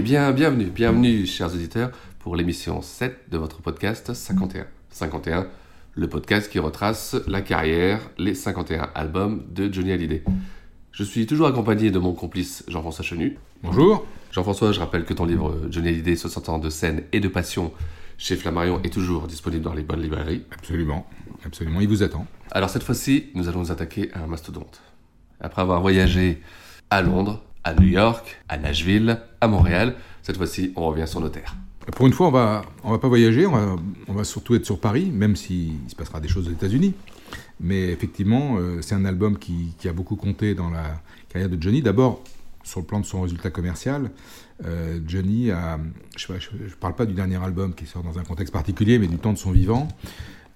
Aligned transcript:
Eh 0.00 0.02
bien, 0.02 0.32
bienvenue, 0.32 0.70
bienvenue, 0.70 1.26
chers 1.26 1.52
auditeurs, 1.52 1.90
pour 2.20 2.34
l'émission 2.34 2.80
7 2.80 3.24
de 3.30 3.36
votre 3.36 3.60
podcast 3.60 4.14
51. 4.14 4.64
51, 4.88 5.46
le 5.94 6.08
podcast 6.08 6.50
qui 6.50 6.58
retrace 6.58 7.16
la 7.26 7.42
carrière, 7.42 8.00
les 8.16 8.34
51 8.34 8.88
albums 8.94 9.44
de 9.50 9.70
Johnny 9.70 9.92
Hallyday. 9.92 10.24
Je 10.90 11.04
suis 11.04 11.26
toujours 11.26 11.48
accompagné 11.48 11.90
de 11.90 11.98
mon 11.98 12.14
complice 12.14 12.64
Jean-François 12.66 13.04
Chenu. 13.04 13.36
Bonjour. 13.62 14.06
Jean-François, 14.32 14.72
je 14.72 14.80
rappelle 14.80 15.04
que 15.04 15.12
ton 15.12 15.26
livre 15.26 15.54
Johnny 15.68 15.88
Hallyday, 15.88 16.16
60 16.16 16.48
ans 16.48 16.58
de 16.58 16.70
scène 16.70 17.02
et 17.12 17.20
de 17.20 17.28
passion 17.28 17.70
chez 18.16 18.36
Flammarion 18.36 18.80
est 18.82 18.94
toujours 18.94 19.26
disponible 19.26 19.64
dans 19.64 19.74
les 19.74 19.82
bonnes 19.82 20.00
librairies. 20.00 20.46
Absolument, 20.50 21.06
absolument, 21.44 21.82
il 21.82 21.88
vous 21.88 22.02
attend. 22.02 22.26
Alors 22.52 22.70
cette 22.70 22.84
fois-ci, 22.84 23.26
nous 23.34 23.48
allons 23.48 23.60
nous 23.60 23.70
attaquer 23.70 24.10
à 24.14 24.22
un 24.22 24.26
mastodonte. 24.26 24.80
Après 25.40 25.60
avoir 25.60 25.82
voyagé 25.82 26.40
à 26.88 27.02
Londres, 27.02 27.42
à 27.64 27.74
New 27.74 27.88
York, 27.88 28.42
à 28.48 28.58
Nashville, 28.58 29.20
à 29.40 29.48
Montréal, 29.48 29.94
cette 30.22 30.36
fois-ci, 30.36 30.72
on 30.76 30.86
revient 30.86 31.06
sur 31.06 31.20
nos 31.20 31.28
terres. 31.28 31.56
Pour 31.96 32.06
une 32.06 32.12
fois, 32.12 32.28
on 32.28 32.30
va, 32.30 32.62
on 32.84 32.90
va 32.90 32.98
pas 32.98 33.08
voyager, 33.08 33.46
on 33.46 34.12
va, 34.12 34.24
surtout 34.24 34.54
être 34.54 34.64
sur 34.64 34.78
Paris, 34.78 35.10
même 35.12 35.34
s'il 35.34 35.72
se 35.88 35.94
passera 35.94 36.20
des 36.20 36.28
choses 36.28 36.48
aux 36.48 36.52
États-Unis. 36.52 36.94
Mais 37.58 37.88
effectivement, 37.88 38.56
euh, 38.58 38.80
c'est 38.80 38.94
un 38.94 39.04
album 39.04 39.38
qui, 39.38 39.74
qui, 39.78 39.88
a 39.88 39.92
beaucoup 39.92 40.16
compté 40.16 40.54
dans 40.54 40.70
la 40.70 41.00
carrière 41.28 41.48
de 41.48 41.60
Johnny. 41.60 41.82
D'abord, 41.82 42.22
sur 42.62 42.80
le 42.80 42.86
plan 42.86 43.00
de 43.00 43.06
son 43.06 43.22
résultat 43.22 43.50
commercial, 43.50 44.10
euh, 44.64 45.00
Johnny 45.06 45.50
a, 45.50 45.78
je 46.16 46.32
ne 46.32 46.68
parle 46.78 46.94
pas 46.94 47.06
du 47.06 47.14
dernier 47.14 47.42
album 47.42 47.74
qui 47.74 47.86
sort 47.86 48.02
dans 48.02 48.18
un 48.18 48.24
contexte 48.24 48.52
particulier, 48.52 48.98
mais 48.98 49.06
du 49.06 49.18
temps 49.18 49.32
de 49.32 49.38
son 49.38 49.50
vivant, 49.50 49.88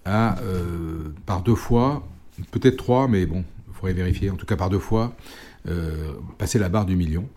a 0.04 0.38
euh, 0.40 1.12
par 1.26 1.42
deux 1.42 1.54
fois, 1.54 2.06
peut-être 2.50 2.76
trois, 2.76 3.08
mais 3.08 3.26
bon, 3.26 3.44
il 3.68 3.74
faudrait 3.74 3.94
vérifier, 3.94 4.30
en 4.30 4.36
tout 4.36 4.46
cas 4.46 4.56
par 4.56 4.70
deux 4.70 4.78
fois, 4.78 5.14
euh, 5.68 6.12
passé 6.38 6.58
la 6.58 6.68
barre 6.68 6.86
du 6.86 6.96
million, 6.96 7.28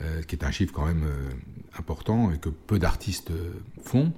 euh, 0.00 0.22
qui 0.22 0.34
est 0.36 0.44
un 0.44 0.50
chiffre 0.50 0.72
quand 0.72 0.86
même 0.86 1.04
euh, 1.04 1.30
important 1.78 2.32
et 2.32 2.38
que 2.38 2.48
peu 2.48 2.78
d'artistes 2.78 3.30
font. 3.82 4.12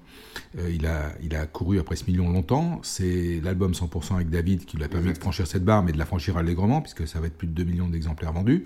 il, 0.57 0.87
a, 0.87 1.13
il 1.23 1.35
a 1.35 1.47
couru 1.47 1.81
après 1.81 1.97
ce 1.97 2.05
million 2.05 2.31
longtemps. 2.31 2.81
C'est 2.85 3.41
l'album 3.43 3.73
100% 3.73 4.15
avec 4.15 4.31
David 4.31 4.65
qui 4.65 4.77
lui 4.77 4.85
a 4.85 4.89
permis 4.89 5.13
de 5.13 5.19
franchir 5.19 5.47
cette 5.47 5.65
barre, 5.65 5.83
mais 5.83 5.93
de 5.93 5.99
la 5.99 6.07
franchir 6.07 6.37
allègrement, 6.37 6.81
puisque 6.81 7.09
ça 7.09 7.21
va 7.21 7.27
être 7.27 7.37
plus 7.37 7.49
de 7.49 7.53
2 7.53 7.65
millions 7.65 7.89
d'exemplaires 7.89 8.33
vendus. 8.33 8.65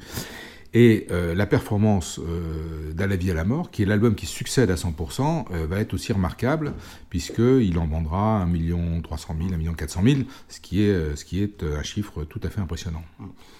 Et 0.75 1.07
euh, 1.11 1.35
la 1.35 1.47
performance 1.47 2.19
euh, 2.19 2.93
la 2.97 3.17
vie 3.17 3.31
à 3.31 3.35
la 3.35 3.45
mort, 3.45 3.71
qui 3.71 3.83
est 3.83 3.87
l'album 3.87 4.15
qui 4.15 4.27
succède 4.27 4.71
à 4.71 4.77
100%, 4.77 5.47
euh, 5.53 5.67
va 5.67 5.81
être 5.81 5.93
aussi 5.93 6.13
remarquable, 6.13 6.73
puisqu'il 7.11 7.77
en 7.79 7.87
vendra 7.87 8.43
1 8.43 9.01
300 9.03 9.37
000, 9.49 9.61
1 9.71 9.75
400 9.75 10.01
000, 10.05 10.17
ce 10.49 10.61
qui 10.61 10.83
est, 10.83 11.43
est 11.43 11.63
un 11.65 11.83
chiffre 11.83 12.25
tout 12.25 12.41
à 12.45 12.49
fait 12.49 12.61
impressionnant. 12.61 13.03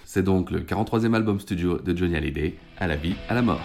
C'est 0.05 0.23
donc 0.23 0.49
le 0.49 0.61
43e 0.61 1.13
album 1.13 1.39
studio 1.39 1.77
de 1.77 1.95
Johnny 1.95 2.15
Hallyday, 2.15 2.55
À 2.77 2.87
la 2.87 2.95
vie 2.95 3.15
à 3.27 3.33
la 3.33 3.41
mort. 3.41 3.61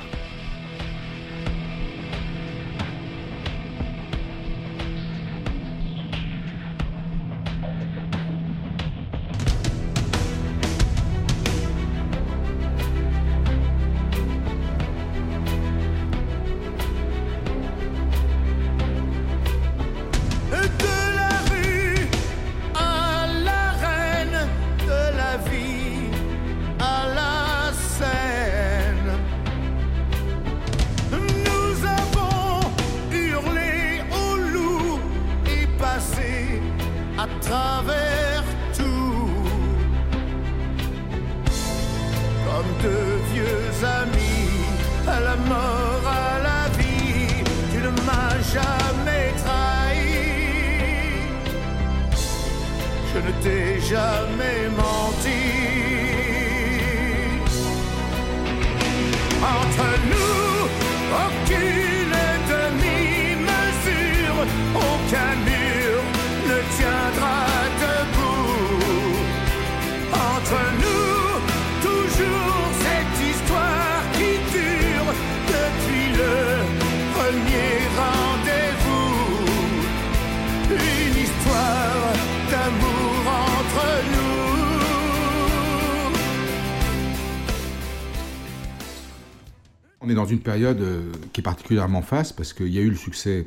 Dans 90.18 90.26
une 90.26 90.40
période 90.40 90.80
euh, 90.80 91.12
qui 91.32 91.40
est 91.40 91.44
particulièrement 91.44 92.02
faste 92.02 92.36
parce 92.36 92.52
qu'il 92.52 92.72
y 92.74 92.78
a 92.78 92.80
eu 92.80 92.90
le 92.90 92.96
succès 92.96 93.46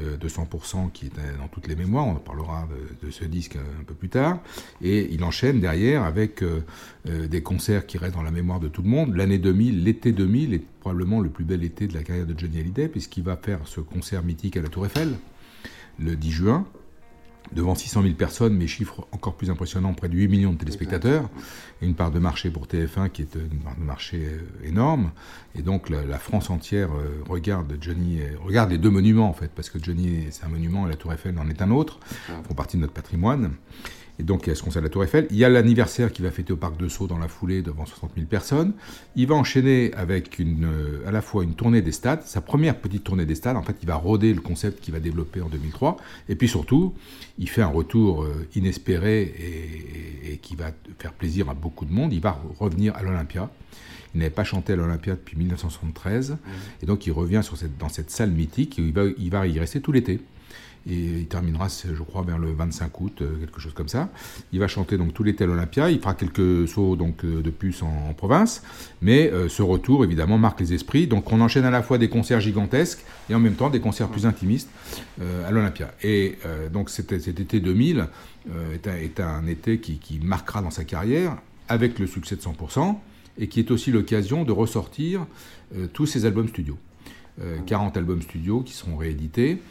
euh, 0.00 0.16
de 0.16 0.28
100% 0.28 0.90
qui 0.90 1.06
est 1.06 1.38
dans 1.38 1.46
toutes 1.46 1.68
les 1.68 1.76
mémoires, 1.76 2.06
on 2.08 2.16
parlera 2.16 2.68
de, 3.00 3.06
de, 3.06 3.12
ce 3.12 3.24
disque 3.24 3.56
un 3.56 3.84
peu 3.84 3.94
plus 3.94 4.08
tard, 4.08 4.40
et 4.82 5.08
il 5.12 5.22
enchaîne 5.22 5.60
derrière 5.60 6.02
avec 6.02 6.42
euh, 6.42 6.62
des 7.04 7.42
concerts 7.42 7.86
qui 7.86 7.96
restent 7.96 8.16
dans 8.16 8.22
la 8.22 8.32
mémoire 8.32 8.58
de 8.58 8.66
tout 8.66 8.82
le 8.82 8.88
monde. 8.88 9.14
L'année 9.14 9.38
2000, 9.38 9.84
l'été 9.84 10.10
2000 10.10 10.54
est 10.54 10.64
probablement 10.80 11.20
le 11.20 11.28
plus 11.28 11.44
bel 11.44 11.62
été 11.62 11.86
de 11.86 11.94
la 11.94 12.02
carrière 12.02 12.26
de 12.26 12.36
Johnny 12.36 12.58
Hallyday 12.58 12.88
puisqu'il 12.88 13.22
va 13.22 13.36
faire 13.36 13.60
ce 13.66 13.80
concert 13.80 14.24
mythique 14.24 14.56
à 14.56 14.62
la 14.62 14.68
Tour 14.68 14.86
Eiffel 14.86 15.14
le 16.00 16.16
10 16.16 16.30
juin 16.32 16.66
devant 17.52 17.74
600 17.74 18.02
000 18.02 18.14
personnes, 18.14 18.56
mais 18.56 18.66
chiffre 18.66 19.06
encore 19.12 19.34
plus 19.34 19.50
impressionnant, 19.50 19.92
près 19.94 20.08
de 20.08 20.16
8 20.16 20.28
millions 20.28 20.52
de 20.52 20.58
téléspectateurs, 20.58 21.28
et 21.82 21.86
une 21.86 21.94
part 21.94 22.10
de 22.10 22.18
marché 22.18 22.50
pour 22.50 22.66
TF1 22.66 23.10
qui 23.10 23.22
est 23.22 23.34
une 23.34 23.58
part 23.58 23.76
de 23.76 23.82
marché 23.82 24.28
énorme. 24.64 25.10
Et 25.54 25.62
donc 25.62 25.90
la, 25.90 26.04
la 26.04 26.18
France 26.18 26.50
entière 26.50 26.90
euh, 26.92 27.22
regarde 27.28 27.76
Johnny, 27.80 28.20
regarde 28.44 28.70
les 28.70 28.78
deux 28.78 28.90
monuments 28.90 29.28
en 29.28 29.32
fait, 29.34 29.50
parce 29.54 29.70
que 29.70 29.82
Johnny 29.82 30.26
c'est 30.30 30.44
un 30.44 30.48
monument 30.48 30.86
et 30.86 30.90
la 30.90 30.96
Tour 30.96 31.12
Eiffel 31.12 31.38
en 31.38 31.48
est 31.48 31.62
un 31.62 31.70
autre, 31.70 31.98
font 32.46 32.54
partie 32.54 32.76
de 32.76 32.82
notre 32.82 32.92
patrimoine. 32.94 33.52
Et 34.20 34.22
donc, 34.22 34.46
il 34.46 34.50
y 34.50 34.52
a 34.52 34.54
ce 34.54 34.62
concert 34.62 34.82
de 34.82 34.86
la 34.86 34.90
Tour 34.90 35.02
Eiffel. 35.02 35.26
Il 35.30 35.38
y 35.38 35.46
a 35.46 35.48
l'anniversaire 35.48 36.12
qu'il 36.12 36.26
va 36.26 36.30
fêter 36.30 36.52
au 36.52 36.56
Parc 36.56 36.76
de 36.76 36.88
Sceaux 36.88 37.06
dans 37.06 37.16
la 37.16 37.26
foulée 37.26 37.62
devant 37.62 37.86
60 37.86 38.12
000 38.16 38.26
personnes. 38.26 38.74
Il 39.16 39.26
va 39.26 39.34
enchaîner 39.34 39.94
avec 39.94 40.38
une, 40.38 40.66
euh, 40.66 41.08
à 41.08 41.10
la 41.10 41.22
fois 41.22 41.42
une 41.42 41.54
tournée 41.54 41.80
des 41.80 41.90
stades, 41.90 42.22
sa 42.24 42.42
première 42.42 42.78
petite 42.78 43.02
tournée 43.02 43.24
des 43.24 43.34
stades. 43.34 43.56
En 43.56 43.62
fait, 43.62 43.76
il 43.80 43.88
va 43.88 43.94
roder 43.94 44.34
le 44.34 44.42
concept 44.42 44.84
qu'il 44.84 44.92
va 44.92 45.00
développer 45.00 45.40
en 45.40 45.48
2003. 45.48 45.96
Et 46.28 46.34
puis 46.34 46.48
surtout, 46.48 46.94
il 47.38 47.48
fait 47.48 47.62
un 47.62 47.68
retour 47.68 48.22
euh, 48.22 48.46
inespéré 48.54 49.22
et, 49.22 50.34
et 50.34 50.36
qui 50.36 50.54
va 50.54 50.66
faire 50.98 51.14
plaisir 51.14 51.48
à 51.48 51.54
beaucoup 51.54 51.86
de 51.86 51.92
monde. 51.92 52.12
Il 52.12 52.20
va 52.20 52.38
revenir 52.58 52.94
à 52.96 53.02
l'Olympia. 53.02 53.50
Il 54.14 54.18
n'avait 54.18 54.30
pas 54.30 54.44
chanté 54.44 54.74
à 54.74 54.76
l'Olympia 54.76 55.14
depuis 55.14 55.38
1973. 55.38 56.36
Et 56.82 56.86
donc, 56.86 57.06
il 57.06 57.12
revient 57.12 57.40
sur 57.42 57.56
cette, 57.56 57.78
dans 57.78 57.88
cette 57.88 58.10
salle 58.10 58.32
mythique 58.32 58.78
et 58.78 58.82
il 58.82 58.92
va, 58.92 59.04
il 59.16 59.30
va 59.30 59.46
y 59.46 59.58
rester 59.58 59.80
tout 59.80 59.92
l'été. 59.92 60.20
Et 60.88 60.94
il 60.94 61.26
terminera, 61.26 61.68
je 61.68 62.02
crois, 62.02 62.22
vers 62.22 62.38
le 62.38 62.52
25 62.52 63.00
août, 63.00 63.18
euh, 63.20 63.36
quelque 63.40 63.60
chose 63.60 63.74
comme 63.74 63.88
ça. 63.88 64.08
Il 64.52 64.60
va 64.60 64.68
chanter 64.68 64.96
donc 64.96 65.12
tout 65.12 65.22
l'été 65.22 65.44
à 65.44 65.46
l'Olympia. 65.46 65.90
Il 65.90 66.00
fera 66.00 66.14
quelques 66.14 66.66
sauts 66.68 66.96
donc 66.96 67.24
euh, 67.24 67.42
de 67.42 67.50
puce 67.50 67.82
en, 67.82 68.14
province, 68.14 68.62
mais 69.02 69.30
euh, 69.30 69.48
ce 69.48 69.62
retour 69.62 70.04
évidemment 70.04 70.38
marque 70.38 70.60
les 70.60 70.72
esprits. 70.72 71.06
Donc 71.06 71.30
on 71.32 71.40
enchaîne 71.40 71.64
à 71.64 71.70
la 71.70 71.82
fois 71.82 71.98
des 71.98 72.08
concerts 72.08 72.40
gigantesques 72.40 73.04
et 73.28 73.34
en 73.34 73.40
même 73.40 73.54
temps 73.54 73.70
des 73.70 73.80
concerts 73.80 74.08
plus 74.08 74.26
intimistes 74.26 74.70
euh, 75.20 75.48
à 75.48 75.50
l'Olympia. 75.50 75.92
Et 76.02 76.38
euh, 76.46 76.68
donc 76.68 76.90
cet, 76.90 77.12
été 77.12 77.60
2000 77.60 78.06
euh, 78.50 78.76
est, 78.84 79.20
un, 79.20 79.46
été 79.46 79.78
qui, 79.78 80.20
marquera 80.22 80.62
dans 80.62 80.70
sa 80.70 80.84
carrière 80.84 81.36
avec 81.68 81.98
le 81.98 82.06
succès 82.06 82.36
de 82.36 82.40
100% 82.40 82.96
et 83.38 83.48
qui 83.48 83.60
est 83.60 83.70
aussi 83.70 83.90
l'occasion 83.90 84.44
de 84.44 84.52
ressortir 84.52 85.26
euh, 85.76 85.86
tous 85.92 86.06
ses 86.06 86.26
albums 86.26 86.48
studio. 86.48 86.76
40 87.66 87.96
albums 87.96 88.20
studio 88.20 88.60
qui 88.60 88.74
seront 88.74 88.98
réédités. 88.98 89.62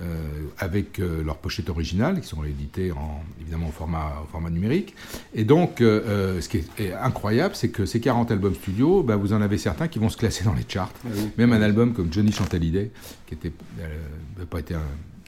Euh, 0.00 0.46
avec 0.58 1.00
euh, 1.00 1.24
leurs 1.24 1.38
pochettes 1.38 1.70
originales, 1.70 2.20
qui 2.20 2.28
sont 2.28 2.38
rééditées 2.38 2.92
en, 2.92 3.20
évidemment 3.40 3.68
au 3.68 3.72
format, 3.72 4.22
au 4.22 4.26
format 4.30 4.50
numérique. 4.50 4.94
Et 5.34 5.42
donc, 5.42 5.80
euh, 5.80 6.40
ce 6.40 6.48
qui 6.48 6.58
est, 6.58 6.80
est 6.80 6.92
incroyable, 6.92 7.56
c'est 7.56 7.70
que 7.70 7.84
ces 7.84 8.00
40 8.00 8.30
albums 8.30 8.54
studio, 8.54 9.02
bah, 9.02 9.16
vous 9.16 9.32
en 9.32 9.42
avez 9.42 9.58
certains 9.58 9.88
qui 9.88 9.98
vont 9.98 10.08
se 10.08 10.16
classer 10.16 10.44
dans 10.44 10.54
les 10.54 10.64
charts. 10.68 10.92
Oui. 11.04 11.30
Même 11.36 11.52
un 11.52 11.62
album 11.62 11.94
comme 11.94 12.12
Johnny 12.12 12.30
Chantalidé, 12.30 12.92
qui 13.26 13.36
n'avait 13.36 14.46
pas 14.48 14.60
été 14.60 14.74
un, 14.74 14.82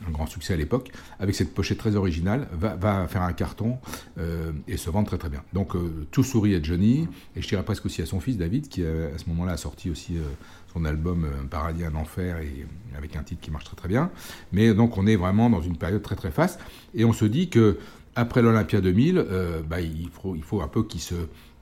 un 0.06 0.10
grand 0.10 0.26
succès 0.26 0.54
à 0.54 0.56
l'époque, 0.56 0.90
avec 1.18 1.34
cette 1.34 1.52
pochette 1.52 1.78
très 1.78 1.96
originale, 1.96 2.48
va, 2.52 2.74
va 2.76 3.06
faire 3.08 3.22
un 3.22 3.32
carton 3.32 3.78
euh, 4.18 4.52
et 4.66 4.76
se 4.76 4.90
vendre 4.90 5.08
très 5.08 5.18
très 5.18 5.28
bien. 5.28 5.42
Donc 5.52 5.74
euh, 5.74 6.06
tout 6.10 6.22
sourit 6.22 6.54
à 6.54 6.62
Johnny, 6.62 7.08
et 7.36 7.42
je 7.42 7.48
dirais 7.48 7.62
presque 7.62 7.86
aussi 7.86 8.02
à 8.02 8.06
son 8.06 8.20
fils 8.20 8.36
David, 8.36 8.68
qui 8.68 8.84
à 8.84 9.18
ce 9.18 9.28
moment-là 9.28 9.52
a 9.52 9.56
sorti 9.56 9.90
aussi 9.90 10.16
euh, 10.16 10.22
son 10.72 10.84
album 10.84 11.26
Un 11.42 11.46
paradis, 11.46 11.84
un 11.84 11.94
enfer, 11.94 12.38
et 12.38 12.66
avec 12.96 13.16
un 13.16 13.22
titre 13.22 13.40
qui 13.40 13.50
marche 13.50 13.64
très 13.64 13.76
très 13.76 13.88
bien. 13.88 14.10
Mais 14.52 14.72
donc 14.74 14.98
on 14.98 15.06
est 15.06 15.16
vraiment 15.16 15.50
dans 15.50 15.62
une 15.62 15.76
période 15.76 16.02
très 16.02 16.16
très 16.16 16.30
faste, 16.30 16.60
et 16.94 17.04
on 17.04 17.12
se 17.12 17.24
dit 17.24 17.48
que 17.48 17.78
après 18.16 18.42
l'Olympia 18.42 18.80
2000, 18.80 19.26
bah, 19.68 19.80
il, 19.80 20.08
faut, 20.10 20.34
il 20.34 20.42
faut 20.42 20.60
un 20.60 20.68
peu 20.68 20.82
qu'il 20.82 21.00
se 21.00 21.14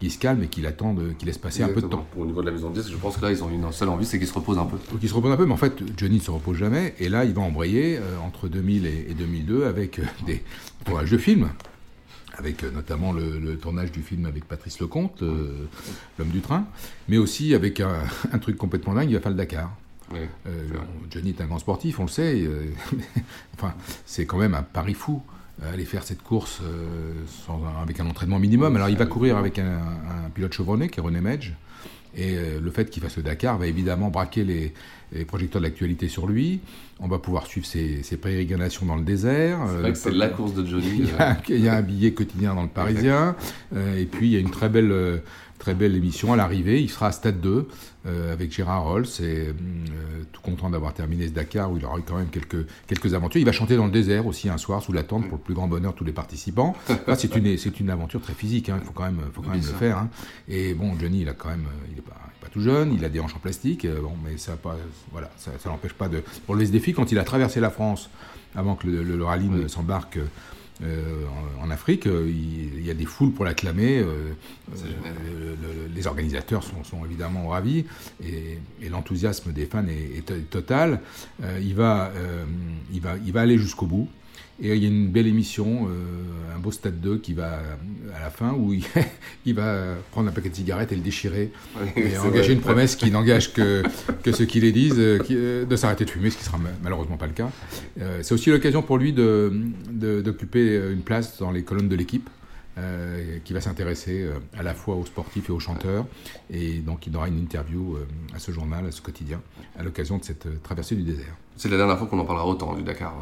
se 0.09 0.19
calme 0.19 0.45
et 0.45 0.47
qui 0.47 0.65
attendent, 0.65 1.03
qui 1.19 1.27
laisse 1.27 1.39
passer 1.39 1.63
Exactement. 1.63 1.87
un 1.87 1.89
peu 1.91 1.97
de 1.97 2.15
temps. 2.15 2.23
Au 2.23 2.27
niveau 2.27 2.41
de 2.41 2.47
la 2.47 2.53
maison 2.53 2.71
de 2.71 2.75
disque, 2.75 2.93
je 2.93 2.97
pense 2.97 3.17
que 3.17 3.23
là, 3.23 3.33
ils 3.33 3.43
ont 3.43 3.51
une 3.51 3.71
seule 3.73 3.89
envie, 3.89 4.07
c'est 4.07 4.19
qu'ils 4.19 4.29
se 4.29 4.35
reposent 4.35 4.59
un 4.59 4.67
peu. 4.67 4.77
Donc 4.93 5.01
ils 5.03 5.09
se 5.09 5.15
reposent 5.15 5.33
un 5.33 5.37
peu, 5.37 5.47
mais 5.47 5.53
en 5.53 5.57
fait, 5.59 5.83
Johnny 5.97 6.17
ne 6.17 6.21
se 6.21 6.31
repose 6.31 6.57
jamais. 6.57 6.95
Et 7.01 7.09
là, 7.09 7.25
il 7.25 7.35
va 7.35 7.43
embrayer 7.43 7.97
euh, 7.99 8.19
entre 8.25 8.47
2000 8.47 8.87
et, 8.87 9.07
et 9.11 9.15
2002 9.15 9.65
avec 9.65 9.99
euh, 9.99 10.03
des 10.27 10.45
tournages 10.85 11.11
de 11.11 11.19
films, 11.19 11.49
avec 12.39 12.63
euh, 12.63 12.71
notamment 12.71 13.13
le, 13.13 13.39
le, 13.39 13.59
tournage 13.59 13.93
du 13.93 14.03
film 14.03 14.27
avec 14.27 14.45
Patrice 14.45 14.81
Lecomte, 14.81 15.23
euh, 15.23 15.69
l'homme 16.19 16.29
du 16.29 16.41
train, 16.41 16.67
mais 17.09 17.19
aussi 17.19 17.55
avec 17.55 17.81
un, 17.81 18.05
un, 18.33 18.39
truc 18.39 18.57
complètement 18.57 18.95
dingue, 18.95 19.11
il 19.11 19.15
va 19.15 19.21
faire 19.21 19.33
le 19.33 19.37
Dakar. 19.37 19.75
Oui, 20.13 20.21
euh, 20.47 20.69
Johnny 21.11 21.31
est 21.31 21.41
un 21.41 21.47
grand 21.47 21.59
sportif, 21.59 22.01
on 22.01 22.05
le 22.05 22.09
sait. 22.09 22.49
enfin, 23.55 23.75
c'est 24.07 24.25
quand 24.25 24.39
même 24.39 24.55
un 24.55 24.63
pari 24.63 24.95
fou 24.95 25.23
aller 25.73 25.85
faire 25.85 26.05
cette 26.05 26.23
course 26.23 26.63
sans, 27.45 27.61
avec 27.83 27.99
un 27.99 28.07
entraînement 28.07 28.39
minimum. 28.39 28.77
Alors 28.77 28.91
il 28.91 28.97
va 28.97 29.07
courir 29.07 29.37
avec 29.37 29.59
un, 29.59 29.79
un 29.79 30.31
pilote 30.33 30.53
chevronné 30.53 30.89
qui 30.89 31.01
est 31.01 31.03
René 31.03 31.21
Medge. 31.21 31.53
Et 32.17 32.37
euh, 32.37 32.61
le 32.61 32.71
fait 32.71 32.91
qu'il 32.91 33.03
fasse 33.03 33.17
le 33.17 33.23
Dakar 33.23 33.59
va 33.59 33.67
évidemment 33.67 34.09
braquer 34.09 34.45
les, 34.45 34.73
les 35.13 35.25
projecteurs 35.25 35.61
de 35.61 35.67
l'actualité 35.67 36.09
sur 36.09 36.27
lui. 36.27 36.61
On 37.01 37.09
va 37.09 37.19
pouvoir 37.19 37.47
suivre 37.47 37.67
ses, 37.67 38.03
ses 38.03 38.17
pérégrinations 38.17 38.87
dans 38.87 38.97
le 38.97 39.05
désert. 39.05 39.61
C'est 39.69 39.81
vrai 39.81 39.93
que 39.93 39.99
c'est 39.99 40.11
la 40.11 40.29
course 40.29 40.55
de 40.55 40.67
Johnny. 40.67 40.89
Il 40.99 41.07
y, 41.07 41.11
a, 41.19 41.37
il 41.49 41.61
y, 41.61 41.69
a, 41.69 41.75
un 41.77 41.83
billet 41.83 42.13
quotidien 42.13 42.55
dans 42.55 42.63
le 42.63 42.69
Parisien. 42.69 43.37
Euh, 43.75 43.99
et 43.99 44.05
puis 44.05 44.29
il 44.29 44.33
y 44.33 44.37
a 44.37 44.41
une 44.41 44.51
très 44.51 44.69
belle, 44.69 44.91
euh, 44.91 45.19
très 45.59 45.75
belle 45.75 45.97
émission 45.97 46.33
à 46.33 46.37
l'arrivée. 46.37 46.81
Il 46.81 46.89
sera 46.89 47.09
à 47.09 47.13
Stade 47.13 47.41
2 47.41 47.69
euh, 48.07 48.33
avec 48.33 48.53
Gérard 48.53 48.85
Rolls 48.85 49.07
et 49.21 49.49
tout 50.33 50.41
content 50.41 50.71
d'avoir 50.71 50.95
terminé 50.95 51.27
ce 51.27 51.33
Dakar 51.33 51.71
où 51.71 51.77
il 51.77 51.85
aura 51.85 51.99
eu 51.99 52.03
quand 52.03 52.17
même 52.17 52.29
quelques, 52.29 52.67
quelques 52.87 53.15
aventures. 53.15 53.41
Il 53.41 53.45
va 53.45 53.53
chanter 53.53 53.77
dans 53.77 53.87
le 53.87 53.91
désert 53.91 54.27
aussi 54.27 54.49
un 54.49 54.59
soir 54.59 54.83
sous 54.83 54.93
la 54.93 55.03
tente 55.03 55.29
pour 55.29 55.39
le 55.39 55.43
plus 55.43 55.55
grand 55.55 55.69
bonheur 55.69 55.93
de 55.93 55.99
tous 55.99 56.05
les 56.05 56.13
participants. 56.13 56.75
Là, 57.07 57.17
c'est 57.17 57.35
une, 57.35 57.57
c'est 57.59 57.81
une 57.81 57.91
aventure 57.91 58.21
très 58.21 58.35
physique. 58.35 58.69
Hein. 58.69 58.79
Il 58.81 58.87
faut 58.87 58.93
quand 58.93 59.05
même, 59.05 59.21
faut 59.33 59.43
quand 59.43 59.51
même 59.51 59.59
le 59.61 59.67
faire. 59.67 59.99
Hein. 59.99 60.11
Et 60.49 60.75
bon, 60.75 60.99
Johnny, 60.99 61.23
il 61.23 61.29
a 61.29 61.35
quand 61.35 61.49
même, 61.49 61.67
il 61.91 61.99
est 61.99 62.03
pas, 62.03 62.21
pas 62.41 62.49
tout 62.49 62.61
jeune. 62.61 62.95
Il 62.95 63.05
a 63.05 63.09
des 63.09 63.21
hanches 63.21 63.35
en 63.35 63.41
plastique. 63.41 63.87
Bon, 63.87 64.13
mais 64.25 64.37
ça, 64.37 64.57
pas, 64.57 64.77
voilà, 65.13 65.31
ça, 65.37 65.51
ça 65.59 65.69
l'empêche 65.69 65.95
pas 65.95 66.09
de 66.09 66.23
relever 66.47 66.67
ce 66.67 66.73
défi. 66.73 66.93
Quand 66.93 67.11
il 67.13 67.19
a 67.19 67.25
traversé 67.25 67.61
la 67.61 67.71
France 67.71 68.11
avant 68.55 68.77
que 68.77 68.87
le, 68.87 69.03
le, 69.03 69.17
le 69.17 69.25
rallye 69.25 69.49
oui. 69.49 69.63
ne 69.63 69.69
s'embarque 69.69 70.19
euh, 70.83 71.25
en, 71.61 71.67
en, 71.67 71.71
Afrique, 71.71 72.07
euh, 72.07 72.27
il, 72.29 72.79
il, 72.79 72.87
y 72.87 72.91
a 72.91 72.95
des 72.95 73.05
foules 73.05 73.33
pour 73.33 73.45
l'acclamer. 73.45 73.99
Euh, 73.99 74.33
le, 74.71 75.95
les 75.95 76.07
organisateurs 76.07 76.63
sont, 76.63 76.85
sont, 76.85 77.05
évidemment 77.05 77.49
ravis 77.49 77.85
et, 78.25 78.59
et 78.81 78.89
l'enthousiasme 78.89 79.53
des 79.53 79.67
fans 79.67 79.87
est, 79.87 80.31
est 80.31 80.51
total. 80.51 81.01
Euh, 81.43 81.59
il, 81.61 81.75
va, 81.75 82.13
il, 82.93 83.01
va, 83.01 83.17
il 83.25 83.33
va 83.33 83.41
aller 83.41 83.59
jusqu'au 83.59 83.87
bout. 83.87 84.09
Et 84.61 84.75
il 84.75 84.83
y 84.83 84.87
a 84.87 84.89
une 84.89 85.09
belle 85.09 85.29
émission, 85.29 85.89
euh, 85.89 86.57
un 86.57 86.59
beau 86.59 86.73
stade 86.73 87.01
2 87.01 87.19
qui 87.19 87.33
va 87.33 87.61
à 88.15 88.21
la 88.21 88.31
fin 88.31 88.53
où 88.53 88.73
il, 88.73 88.85
il, 89.47 89.55
va 89.55 89.95
prendre 90.11 90.29
un 90.29 90.33
paquet 90.33 90.49
de 90.49 90.55
cigarettes 90.55 90.93
et 90.93 90.97
le 90.97 91.03
déchirer 91.03 91.53
oui, 91.81 92.03
et 92.03 92.19
engager 92.19 92.43
vrai. 92.43 92.53
une 92.55 92.61
promesse 92.61 92.97
qui 92.97 93.11
n'engage 93.11 93.53
que, 93.53 93.83
que 94.23 94.33
ceux 94.33 94.45
qui 94.45 94.61
les 94.61 94.73
disent 94.73 94.95
euh, 94.99 95.19
qui, 95.19 95.35
euh, 95.37 95.65
de 95.65 95.77
s'arrêter 95.77 96.05
de 96.05 96.11
fumer, 96.11 96.31
ce 96.31 96.39
qui 96.39 96.45
sera 96.45 96.59
malheureusement 96.83 97.17
pas 97.17 97.27
le 97.27 97.33
cas. 97.33 97.51
Euh, 98.01 98.21
c'est 98.23 98.35
aussi 98.35 98.51
l'occasion 98.51 98.83
pour 98.83 98.99
lui 98.99 99.13
d'occuper 99.13 100.77
une 100.93 101.03
place 101.03 101.39
dans 101.39 101.51
les 101.51 101.63
colonnes 101.63 101.89
de 101.89 101.97
l'équipe. 101.97 102.29
Euh, 102.77 103.39
qui 103.45 103.53
va 103.55 103.61
s'intéresser 103.61 104.31
à 104.57 104.63
la 104.63 104.73
fois 104.73 104.95
aux 104.95 105.05
sportifs 105.05 105.49
et 105.49 105.53
aux 105.53 105.59
chanteurs. 105.59 106.07
Et 106.49 106.75
donc, 106.75 107.09
il 107.09 107.17
aura 107.17 107.27
une 107.27 107.41
interview 107.41 107.99
à 108.33 108.39
ce 108.39 108.53
journal, 108.53 108.87
à 108.87 108.93
ce 108.93 109.03
quotidien, 109.03 109.41
à 109.77 109.83
l'occasion 109.83 110.17
de 110.17 110.23
cette 110.23 110.63
traversée 110.63 110.95
du 110.95 111.03
désert. 111.03 111.35
C'est 111.57 111.69
la 111.69 111.77
dernière 111.77 111.99
fois 111.99 112.07
qu'on 112.07 112.21
en 112.21 112.25
parlera 112.25 112.47
autant 112.47 112.77
du 112.77 112.85
Dakar. 112.85 113.17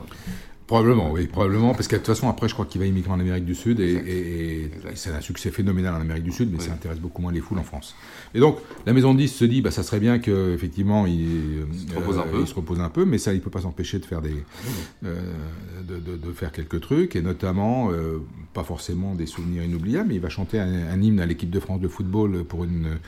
Probablement, 0.66 1.12
oui, 1.12 1.28
probablement, 1.28 1.74
parce 1.74 1.86
que 1.86 1.94
de 1.94 2.00
toute 2.00 2.08
façon, 2.08 2.28
après, 2.28 2.48
je 2.48 2.54
crois 2.54 2.66
qu'il 2.66 2.80
va 2.80 2.88
immigrer 2.88 3.12
en 3.12 3.20
Amérique 3.20 3.44
du 3.44 3.54
Sud, 3.54 3.78
et, 3.78 3.84
et, 3.84 4.62
et 4.64 4.70
c'est 4.96 5.10
un 5.10 5.20
succès 5.20 5.52
phénoménal 5.52 5.94
en 5.94 6.00
Amérique 6.00 6.24
du 6.24 6.32
Sud, 6.32 6.50
mais 6.50 6.58
oui. 6.58 6.64
ça 6.64 6.72
intéresse 6.72 6.98
beaucoup 6.98 7.22
moins 7.22 7.30
les 7.30 7.40
foules 7.40 7.60
en 7.60 7.62
France. 7.62 7.94
Et 8.34 8.40
donc, 8.40 8.58
la 8.84 8.92
Maison 8.92 9.14
de 9.14 9.18
10 9.18 9.28
se 9.28 9.44
dit, 9.44 9.62
bah, 9.62 9.70
ça 9.70 9.84
serait 9.84 10.00
bien 10.00 10.18
qu'effectivement, 10.18 11.06
il, 11.06 11.20
il, 11.72 11.88
se 11.88 11.94
repose, 11.94 12.18
euh, 12.18 12.40
il 12.40 12.48
se 12.48 12.54
repose 12.54 12.80
un 12.80 12.88
peu, 12.88 13.04
mais 13.04 13.18
ça, 13.18 13.32
il 13.32 13.36
ne 13.36 13.42
peut 13.42 13.50
pas 13.50 13.60
s'empêcher 13.60 14.00
de 14.00 14.06
faire 14.06 14.20
des, 14.20 14.34
euh, 15.04 15.14
de, 15.86 16.00
de, 16.00 16.16
de, 16.16 16.32
faire 16.32 16.50
quelques 16.50 16.80
trucs, 16.80 17.14
et 17.14 17.22
notamment, 17.22 17.92
euh, 17.92 18.18
pas 18.52 18.64
forcément 18.64 19.14
des 19.14 19.26
souvenirs 19.26 19.62
inoubliables, 19.62 20.08
mais 20.08 20.16
il 20.16 20.20
va 20.20 20.30
chanter 20.30 20.58
un, 20.58 20.88
un 20.88 21.00
hymne 21.00 21.20
à 21.20 21.26
l'équipe 21.26 21.50
de 21.50 21.60
France 21.60 21.80
de 21.80 21.86
football 21.86 22.42
pour 22.42 22.64
une 22.64 22.98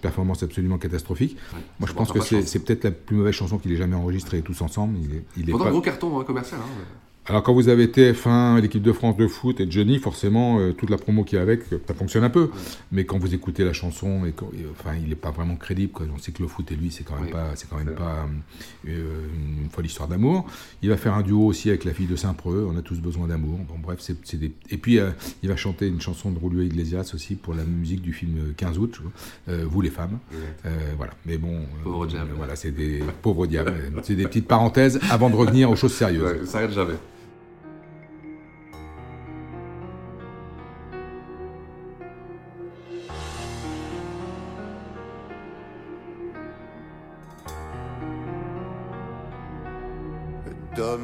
performance 0.00 0.42
absolument 0.42 0.78
catastrophique. 0.78 1.36
Ouais, 1.52 1.60
Moi, 1.78 1.88
je 1.88 1.94
pense 1.94 2.10
que 2.10 2.20
c'est 2.20 2.58
peut-être 2.58 2.84
la 2.84 2.90
plus 2.90 3.16
mauvaise 3.16 3.34
chanson 3.34 3.58
qu'il 3.58 3.70
ait 3.72 3.76
jamais 3.76 3.96
enregistrée 3.96 4.40
tous 4.40 4.62
ensemble. 4.62 4.98
Il 4.98 5.14
est, 5.14 5.24
il 5.36 5.50
est 5.50 5.52
pas... 5.52 5.66
un 5.66 5.70
gros 5.70 5.82
carton 5.82 6.24
commercial. 6.24 6.58
Hein. 6.60 6.84
Alors 7.26 7.44
quand 7.44 7.54
vous 7.54 7.68
avez 7.68 7.86
TF1, 7.86 8.60
l'équipe 8.60 8.82
de 8.82 8.92
France 8.92 9.16
de 9.16 9.28
foot 9.28 9.60
et 9.60 9.70
Johnny, 9.70 9.98
forcément, 10.00 10.58
euh, 10.58 10.72
toute 10.72 10.90
la 10.90 10.98
promo 10.98 11.22
qui 11.22 11.36
est 11.36 11.38
avec, 11.38 11.62
ça 11.86 11.94
fonctionne 11.94 12.24
un 12.24 12.30
peu. 12.30 12.50
Mais 12.90 13.04
quand 13.04 13.16
vous 13.16 13.32
écoutez 13.32 13.64
la 13.64 13.72
chanson, 13.72 14.26
et 14.26 14.32
quand, 14.32 14.50
et, 14.54 14.66
enfin, 14.72 14.96
il 15.00 15.08
n'est 15.08 15.14
pas 15.14 15.30
vraiment 15.30 15.54
crédible. 15.54 15.92
Quoi. 15.92 16.06
On 16.12 16.18
sait 16.18 16.32
que 16.32 16.42
le 16.42 16.48
foot 16.48 16.72
et 16.72 16.74
lui, 16.74 16.90
c'est 16.90 17.04
quand 17.04 17.14
même 17.14 17.26
oui. 17.26 17.30
pas, 17.30 17.50
c'est 17.54 17.70
quand 17.70 17.76
même 17.76 17.94
pas 17.94 18.26
euh, 18.88 19.26
une 19.62 19.70
folle 19.70 19.86
histoire 19.86 20.08
d'amour. 20.08 20.46
Il 20.82 20.88
va 20.88 20.96
faire 20.96 21.14
un 21.14 21.22
duo 21.22 21.46
aussi 21.46 21.68
avec 21.68 21.84
la 21.84 21.92
fille 21.92 22.08
de 22.08 22.16
Saint-Preux. 22.16 22.68
On 22.68 22.76
a 22.76 22.82
tous 22.82 23.00
besoin 23.00 23.28
d'amour. 23.28 23.60
Bon, 23.68 23.76
bref, 23.80 24.00
c'est 24.00 24.36
des... 24.36 24.50
Et 24.70 24.76
puis 24.76 24.98
euh, 24.98 25.10
il 25.44 25.48
va 25.48 25.54
chanter 25.54 25.86
une 25.86 26.00
chanson 26.00 26.32
de 26.32 26.40
Julio 26.40 26.62
Iglesias 26.62 27.12
aussi 27.14 27.36
pour 27.36 27.54
la 27.54 27.62
musique 27.62 28.02
du 28.02 28.12
film 28.12 28.52
15 28.56 28.78
août. 28.78 29.00
Euh, 29.48 29.64
vous 29.64 29.80
les 29.80 29.90
femmes. 29.90 30.18
voilà. 30.96 31.12
Mais 31.24 31.38
bon, 31.38 31.66
pauvre 31.84 32.06
diable. 32.06 32.30
voilà, 32.36 32.56
c'est 32.56 32.72
des 32.72 33.00
pauvres 33.22 33.46
diables. 33.46 33.74
c'est 34.02 34.16
des 34.16 34.24
petites 34.24 34.48
parenthèses 34.48 34.98
avant 35.08 35.30
de 35.30 35.36
revenir 35.36 35.70
aux 35.70 35.76
choses 35.76 35.94
sérieuses. 35.94 36.48
Ça 36.48 36.58
arrête 36.58 36.72
jamais. 36.72 36.94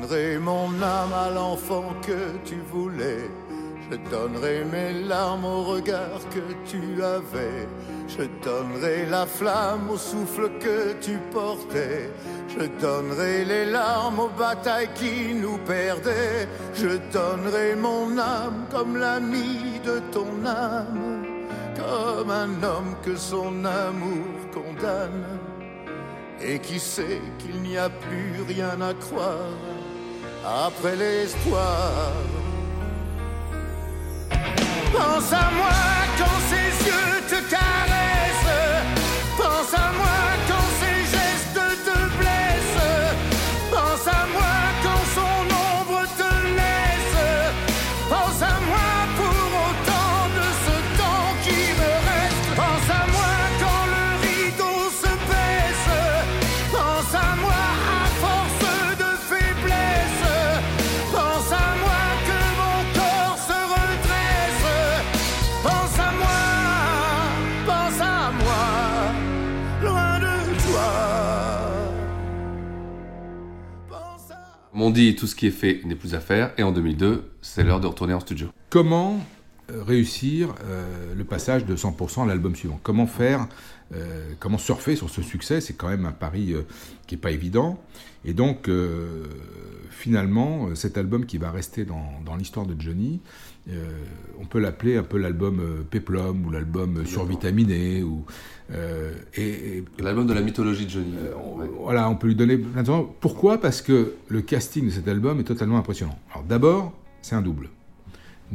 Donnerai 0.08 0.38
mon 0.38 0.82
âme 0.82 1.12
à 1.12 1.30
l'enfant 1.30 1.84
que 2.02 2.38
tu 2.44 2.56
voulais. 2.72 3.30
Je 3.90 3.96
donnerai 4.10 4.64
mes 4.64 4.92
larmes 5.06 5.44
au 5.44 5.64
regard 5.64 6.20
que 6.30 6.40
tu 6.66 7.02
avais. 7.02 7.68
Je 8.06 8.22
donnerai 8.42 9.06
la 9.06 9.26
flamme 9.26 9.90
au 9.90 9.96
souffle 9.96 10.50
que 10.60 10.94
tu 11.00 11.18
portais. 11.32 12.10
Je 12.48 12.66
donnerai 12.80 13.44
les 13.44 13.66
larmes 13.66 14.20
aux 14.20 14.28
batailles 14.28 14.90
qui 14.94 15.34
nous 15.34 15.58
perdaient. 15.58 16.48
Je 16.74 16.98
donnerai 17.12 17.76
mon 17.76 18.18
âme 18.18 18.66
comme 18.70 18.96
l'ami 18.96 19.80
de 19.84 20.00
ton 20.12 20.44
âme. 20.46 21.24
Comme 21.76 22.30
un 22.30 22.62
homme 22.62 22.94
que 23.02 23.16
son 23.16 23.64
amour 23.64 24.26
condamne. 24.52 25.38
Et 26.40 26.58
qui 26.60 26.78
sait 26.78 27.20
qu'il 27.38 27.60
n'y 27.62 27.76
a 27.76 27.88
plus 27.88 28.42
rien 28.46 28.80
à 28.80 28.94
croire? 28.94 29.77
Après 30.48 30.96
l'espoir. 30.96 32.12
Pense 34.92 35.32
à 35.32 35.50
moi 35.58 35.78
quand 36.18 36.38
ses 36.48 36.86
yeux 36.88 37.20
te 37.28 37.50
Comme 74.78 74.86
on 74.86 74.90
dit, 74.92 75.16
tout 75.16 75.26
ce 75.26 75.34
qui 75.34 75.48
est 75.48 75.50
fait 75.50 75.80
n'est 75.86 75.96
plus 75.96 76.14
à 76.14 76.20
faire. 76.20 76.52
Et 76.56 76.62
en 76.62 76.70
2002, 76.70 77.24
c'est 77.42 77.64
l'heure 77.64 77.80
de 77.80 77.88
retourner 77.88 78.14
en 78.14 78.20
studio. 78.20 78.46
Comment 78.70 79.18
euh, 79.72 79.82
réussir 79.82 80.54
euh, 80.62 81.16
le 81.16 81.24
passage 81.24 81.64
de 81.66 81.74
100% 81.74 82.22
à 82.22 82.26
l'album 82.26 82.54
suivant? 82.54 82.78
Comment 82.84 83.08
faire 83.08 83.48
euh, 83.92 84.34
Comment 84.38 84.56
surfer 84.56 84.94
sur 84.94 85.10
ce 85.10 85.20
succès? 85.20 85.60
C'est 85.60 85.74
quand 85.74 85.88
même 85.88 86.06
un 86.06 86.12
pari 86.12 86.54
qui 87.08 87.16
n'est 87.16 87.20
pas 87.20 87.32
évident. 87.32 87.82
Et 88.24 88.34
donc, 88.34 88.70
finalement, 89.90 90.72
cet 90.76 90.96
album 90.96 91.26
qui 91.26 91.38
va 91.38 91.50
rester 91.50 91.84
dans 91.84 92.36
l'histoire 92.36 92.64
de 92.64 92.80
Johnny, 92.80 93.18
euh, 93.70 93.84
on 94.40 94.44
peut 94.46 94.58
l'appeler 94.60 94.96
un 94.96 95.02
peu 95.02 95.18
l'album 95.18 95.60
euh, 95.60 95.82
Peplum 95.90 96.46
ou 96.46 96.50
l'album 96.50 97.04
survitaminé. 97.06 98.02
Ou, 98.02 98.24
euh, 98.72 99.12
et, 99.34 99.78
et- 99.78 99.84
L'album 100.00 100.26
de 100.26 100.32
la 100.32 100.40
mythologie 100.40 100.86
de 100.86 100.90
Johnny. 100.90 101.12
Ouais. 101.56 101.66
voilà, 101.80 102.08
on 102.08 102.14
peut 102.16 102.26
lui 102.28 102.34
donner 102.34 102.56
plein 102.56 102.82
de 102.82 102.86
temps. 102.86 103.14
Pourquoi? 103.20 103.60
Parce 103.60 103.82
que 103.82 104.14
le 104.28 104.40
casting 104.42 104.86
de 104.86 104.90
cet 104.90 105.06
album 105.08 105.40
est 105.40 105.44
totalement 105.44 105.78
impressionnant. 105.78 106.18
Alors 106.32 106.44
d'abord, 106.44 106.92
c'est 107.22 107.34
un 107.34 107.42
double. 107.42 107.68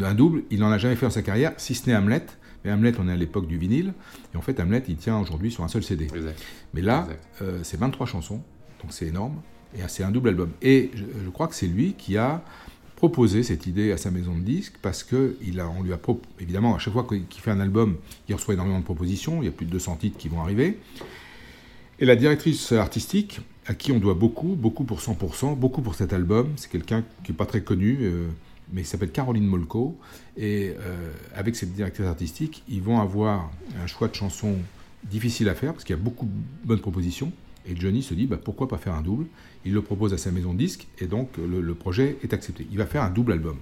Un 0.02 0.16
double, 0.16 0.44
il 0.50 0.60
n'en 0.60 0.72
a 0.72 0.78
jamais 0.80 0.96
fait 0.96 1.06
dans 1.06 1.12
sa 1.12 1.22
carrière, 1.22 1.54
si 1.58 1.76
ce 1.76 1.88
n'est 1.90 1.96
Hamlet. 1.96 2.26
Mais 2.66 2.72
Hamlet, 2.72 2.94
on 2.98 3.08
est 3.08 3.12
à 3.12 3.16
l'époque 3.16 3.46
du 3.46 3.58
vinyle. 3.58 3.94
Et 4.34 4.38
en 4.38 4.42
fait, 4.42 4.60
Hamlet, 4.60 4.82
il 4.88 4.96
tient 4.96 5.20
aujourd'hui 5.20 5.52
sur 5.52 5.64
un 5.64 5.68
seul 5.68 5.84
CD. 5.84 6.06
Exact. 6.06 6.42
Mais 6.74 6.82
là, 6.82 7.08
c'est 7.62 7.78
23 7.80 8.08
chansons, 8.08 8.42
donc 8.82 8.92
c'est 8.92 9.06
énorme. 9.08 9.36
Et 9.76 9.80
c'est 9.88 10.04
un 10.04 10.12
double 10.12 10.30
album. 10.30 10.50
Et 10.62 10.90
je, 10.96 11.04
je 11.26 11.30
crois 11.30 11.48
que 11.48 11.56
c'est 11.56 11.68
lui 11.68 11.94
qui 11.94 12.18
a 12.18 12.44
proposé 13.04 13.44
cette 13.44 13.68
idée 13.68 13.92
à 13.92 13.98
sa 13.98 14.12
maison 14.12 14.34
de 14.34 14.44
disques 14.44 14.76
parce 14.82 15.04
que 15.04 15.36
il 15.46 15.60
a, 15.60 15.68
on 15.68 15.84
lui 15.84 15.92
a 15.92 16.00
évidemment 16.40 16.74
à 16.74 16.80
chaque 16.80 16.94
fois 16.94 17.06
qu'il 17.06 17.42
fait 17.42 17.52
un 17.52 17.60
album, 17.60 17.98
il 18.30 18.36
reçoit 18.36 18.54
énormément 18.54 18.80
de 18.80 18.86
propositions. 18.86 19.42
Il 19.42 19.46
y 19.46 19.50
a 19.50 19.52
plus 19.52 19.66
de 19.66 19.72
200 19.72 19.98
titres 19.98 20.18
qui 20.18 20.30
vont 20.30 20.40
arriver. 20.40 20.80
Et 22.00 22.06
la 22.06 22.16
directrice 22.16 22.72
artistique, 22.72 23.42
à 23.66 23.74
qui 23.74 23.92
on 23.92 24.00
doit 24.00 24.14
beaucoup, 24.14 24.56
beaucoup 24.56 24.86
pour 24.86 25.02
100%, 25.02 25.58
beaucoup 25.58 25.82
pour 25.82 25.96
cet 25.96 26.14
album, 26.14 26.54
c'est 26.56 26.72
quelqu'un 26.72 27.04
qui 27.26 27.34
n'est 27.34 27.38
pas 27.38 27.46
très 27.46 27.62
connu, 27.62 27.98
euh, 28.04 28.30
mais 28.72 28.84
il 28.84 28.86
s'appelle 28.86 29.12
Caroline 29.12 29.48
Molko. 29.48 29.98
Et 30.38 30.74
euh, 30.80 31.12
avec 31.36 31.58
cette 31.58 31.74
directrice 31.74 32.06
artistique, 32.06 32.64
ils 32.70 32.82
vont 32.82 33.02
avoir 33.02 33.52
un 33.84 33.88
choix 33.88 34.08
de 34.08 34.16
chansons 34.16 34.56
difficile 35.04 35.50
à 35.50 35.56
faire, 35.56 35.74
parce 35.74 35.84
qu'il 35.84 35.94
y 35.94 36.00
a 36.00 36.02
beaucoup 36.02 36.26
de 36.26 36.68
bonnes 36.68 36.80
propositions. 36.80 37.34
Et 37.68 37.76
Johnny 37.76 38.04
se 38.04 38.14
dit, 38.14 38.28
bah, 38.28 38.38
pourquoi 38.44 38.68
pas 38.68 38.78
faire 38.78 38.94
un 38.94 39.02
double? 39.02 39.26
Il 39.66 39.74
le 39.74 39.82
propose 39.82 40.14
à 40.14 40.18
sa 40.18 40.32
maison 40.32 40.54
de 40.54 40.58
disques, 40.60 40.88
et 41.00 41.06
donc 41.08 41.30
le, 41.38 41.62
le 41.62 41.74
projet 41.76 42.18
est 42.24 42.34
accepté. 42.34 42.68
Il 42.72 42.78
va 42.78 42.86
faire 42.86 43.04
un 43.04 43.10
double 43.10 43.32
album. 43.34 43.58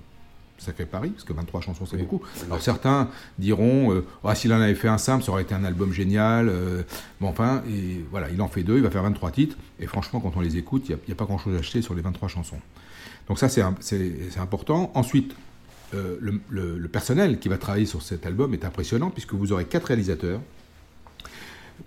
Sacré 0.57 0.85
pari, 0.85 1.09
parce 1.09 1.23
que 1.23 1.33
23 1.33 1.61
chansons, 1.61 1.85
c'est 1.87 1.95
Oui. 1.95 2.03
beaucoup. 2.03 2.21
Alors 2.45 2.61
certains 2.61 3.09
diront, 3.39 3.91
euh, 3.93 4.05
Ah, 4.23 4.35
s'il 4.35 4.53
en 4.53 4.61
avait 4.61 4.75
fait 4.75 4.87
un 4.87 4.99
simple, 4.99 5.23
ça 5.23 5.31
aurait 5.31 5.41
été 5.41 5.55
un 5.55 5.63
album 5.63 5.91
génial. 5.91 6.49
euh, 6.49 6.83
bon, 7.19 7.27
enfin, 7.29 7.63
et 7.67 8.05
voilà, 8.11 8.29
il 8.29 8.39
en 8.41 8.47
fait 8.47 8.61
deux, 8.63 8.77
il 8.77 8.83
va 8.83 8.91
faire 8.91 9.01
23 9.03 9.31
titres, 9.31 9.57
et 9.79 9.87
franchement, 9.87 10.19
quand 10.19 10.33
on 10.35 10.39
les 10.41 10.57
écoute, 10.57 10.87
il 10.89 10.97
n'y 11.07 11.11
a, 11.13 11.15
pas 11.15 11.25
grand-chose 11.25 11.55
à 11.55 11.59
acheter 11.59 11.81
sur 11.81 11.95
les 11.95 12.01
23 12.01 12.27
chansons. 12.27 12.59
Donc 13.27 13.39
ça, 13.39 13.49
c'est 13.49 13.63
important. 14.39 14.91
Ensuite, 14.93 15.35
euh, 15.93 16.17
le, 16.21 16.39
le- 16.49 16.77
le 16.77 16.87
personnel 16.87 17.39
qui 17.39 17.49
va 17.49 17.57
travailler 17.57 17.85
sur 17.87 18.01
cet 18.01 18.25
album 18.25 18.53
est 18.53 18.63
impressionnant, 18.65 19.09
puisque 19.09 19.33
vous 19.33 19.51
aurez 19.53 19.65
quatre 19.65 19.85
réalisateurs. 19.85 20.41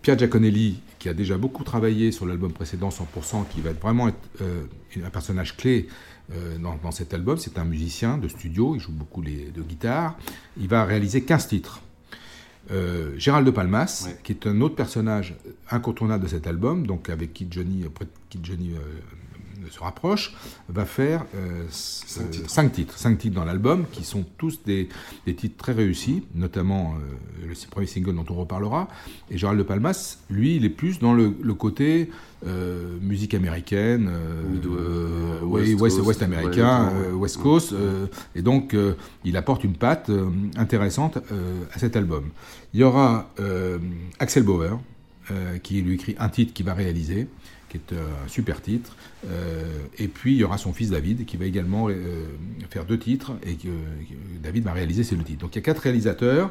Pierre 0.03 0.19
Giaconelli, 0.19 0.81
qui 0.99 1.09
a 1.09 1.15
déjà 1.15 1.37
beaucoup 1.37 1.65
travaillé 1.65 2.13
sur 2.13 2.27
l'album 2.27 2.53
précédent 2.53 2.89
100%, 2.91 3.47
qui 3.49 3.61
va 3.61 3.73
vraiment 3.73 4.09
être 4.09 4.17
euh, 4.41 4.65
un 5.05 5.11
personnage 5.11 5.57
clé 5.57 5.89
euh, 6.33 6.59
dans, 6.59 6.77
dans 6.83 6.91
cet 6.91 7.15
album. 7.15 7.37
C'est 7.39 7.59
un 7.59 7.65
musicien 7.65 8.19
de 8.19 8.29
studio, 8.29 8.75
il 8.75 8.81
joue 8.81 8.93
beaucoup 8.93 9.23
les, 9.23 9.51
de 9.51 9.63
guitare. 9.63 10.17
Il 10.59 10.69
va 10.69 10.85
réaliser 10.85 11.23
15 11.23 11.49
titres. 11.49 11.81
Euh, 12.71 13.13
Gérald 13.19 13.47
de 13.47 13.51
Palmas, 13.51 14.05
Ouais. 14.07 14.17
qui 14.23 14.33
est 14.33 14.47
un 14.47 14.61
autre 14.63 14.75
personnage 14.75 15.37
incontournable 15.71 16.25
de 16.25 16.29
cet 16.29 16.47
album, 16.47 16.87
donc 16.87 17.11
avec 17.11 17.33
qui 17.35 17.47
Johnny, 17.51 17.85
après 17.87 18.07
qui 18.31 18.41
Johnny 18.43 18.73
se 19.71 19.80
rapproche, 19.80 20.35
va 20.68 20.85
faire 20.85 21.25
euh, 21.35 21.64
Cinq 21.71 22.23
euh, 22.23 22.30
titres. 22.30 22.50
cinq 22.50 22.73
titres, 22.73 22.99
cinq 22.99 23.18
titres 23.18 23.35
dans 23.35 23.44
l'album, 23.44 23.87
qui 23.92 24.04
sont 24.04 24.25
tous 24.38 24.62
des, 24.64 24.88
des 25.26 25.35
titres 25.35 25.56
très 25.56 25.73
réussis, 25.73 26.23
notamment 26.35 26.94
euh, 26.94 27.47
le 27.49 27.54
premier 27.71 27.87
single 27.87 28.14
dont 28.14 28.25
on 28.30 28.35
reparlera. 28.35 28.88
Et 29.30 29.38
Gérald 29.38 29.59
de 29.59 29.64
Palmas, 29.64 30.18
lui, 30.30 30.56
il 30.56 30.64
est 30.64 30.71
plus 30.71 30.99
dans 30.99 31.14
le, 31.14 31.35
le 31.42 31.54
côté 31.54 32.11
euh, 32.47 32.99
musique 33.00 33.35
américaine, 33.35 34.09
euh, 34.09 34.42
euh, 34.66 35.40
West 35.42 35.80
West, 35.80 35.97
Coast, 35.97 36.06
West 36.09 36.23
américain, 36.23 36.92
euh, 36.92 37.12
West 37.12 37.38
Coast, 37.38 37.73
euh, 37.73 38.06
et 38.35 38.42
donc 38.42 38.75
euh, 38.75 38.94
il 39.25 39.37
apporte 39.37 39.64
une 39.64 39.75
patte 39.75 40.11
euh, 40.11 40.28
intéressante 40.56 41.18
euh, 41.33 41.64
à 41.73 41.78
cet 41.78 41.97
album. 41.97 42.30
Il 42.75 42.80
y 42.80 42.83
aura 42.83 43.30
euh, 43.40 43.78
Axel 44.18 44.42
Bauer, 44.42 44.78
euh, 45.30 45.56
qui 45.59 45.80
lui 45.80 45.94
écrit 45.94 46.16
un 46.18 46.28
titre 46.28 46.52
qu'il 46.52 46.66
va 46.66 46.75
réaliser, 46.75 47.28
qui 47.75 47.95
est 47.95 47.97
un 47.97 48.28
super 48.28 48.62
titre. 48.62 48.97
Euh, 49.26 49.64
et 49.99 50.09
puis 50.09 50.33
il 50.35 50.38
y 50.38 50.45
aura 50.45 50.59
son 50.59 50.73
fils 50.73 50.90
David, 50.90 51.25
qui 51.25 51.37
va 51.37 51.45
également 51.45 51.88
euh, 51.88 52.26
faire 52.71 52.85
deux 52.85 52.99
titres, 52.99 53.33
et 53.45 53.54
que, 53.54 53.69
que 53.69 54.43
David 54.43 54.64
va 54.64 54.73
réaliser 54.73 55.02
ces 55.02 55.16
deux 55.16 55.25
titres. 55.25 55.40
Donc 55.40 55.54
il 55.54 55.59
y 55.59 55.62
a 55.62 55.62
quatre 55.62 55.81
réalisateurs. 55.81 56.50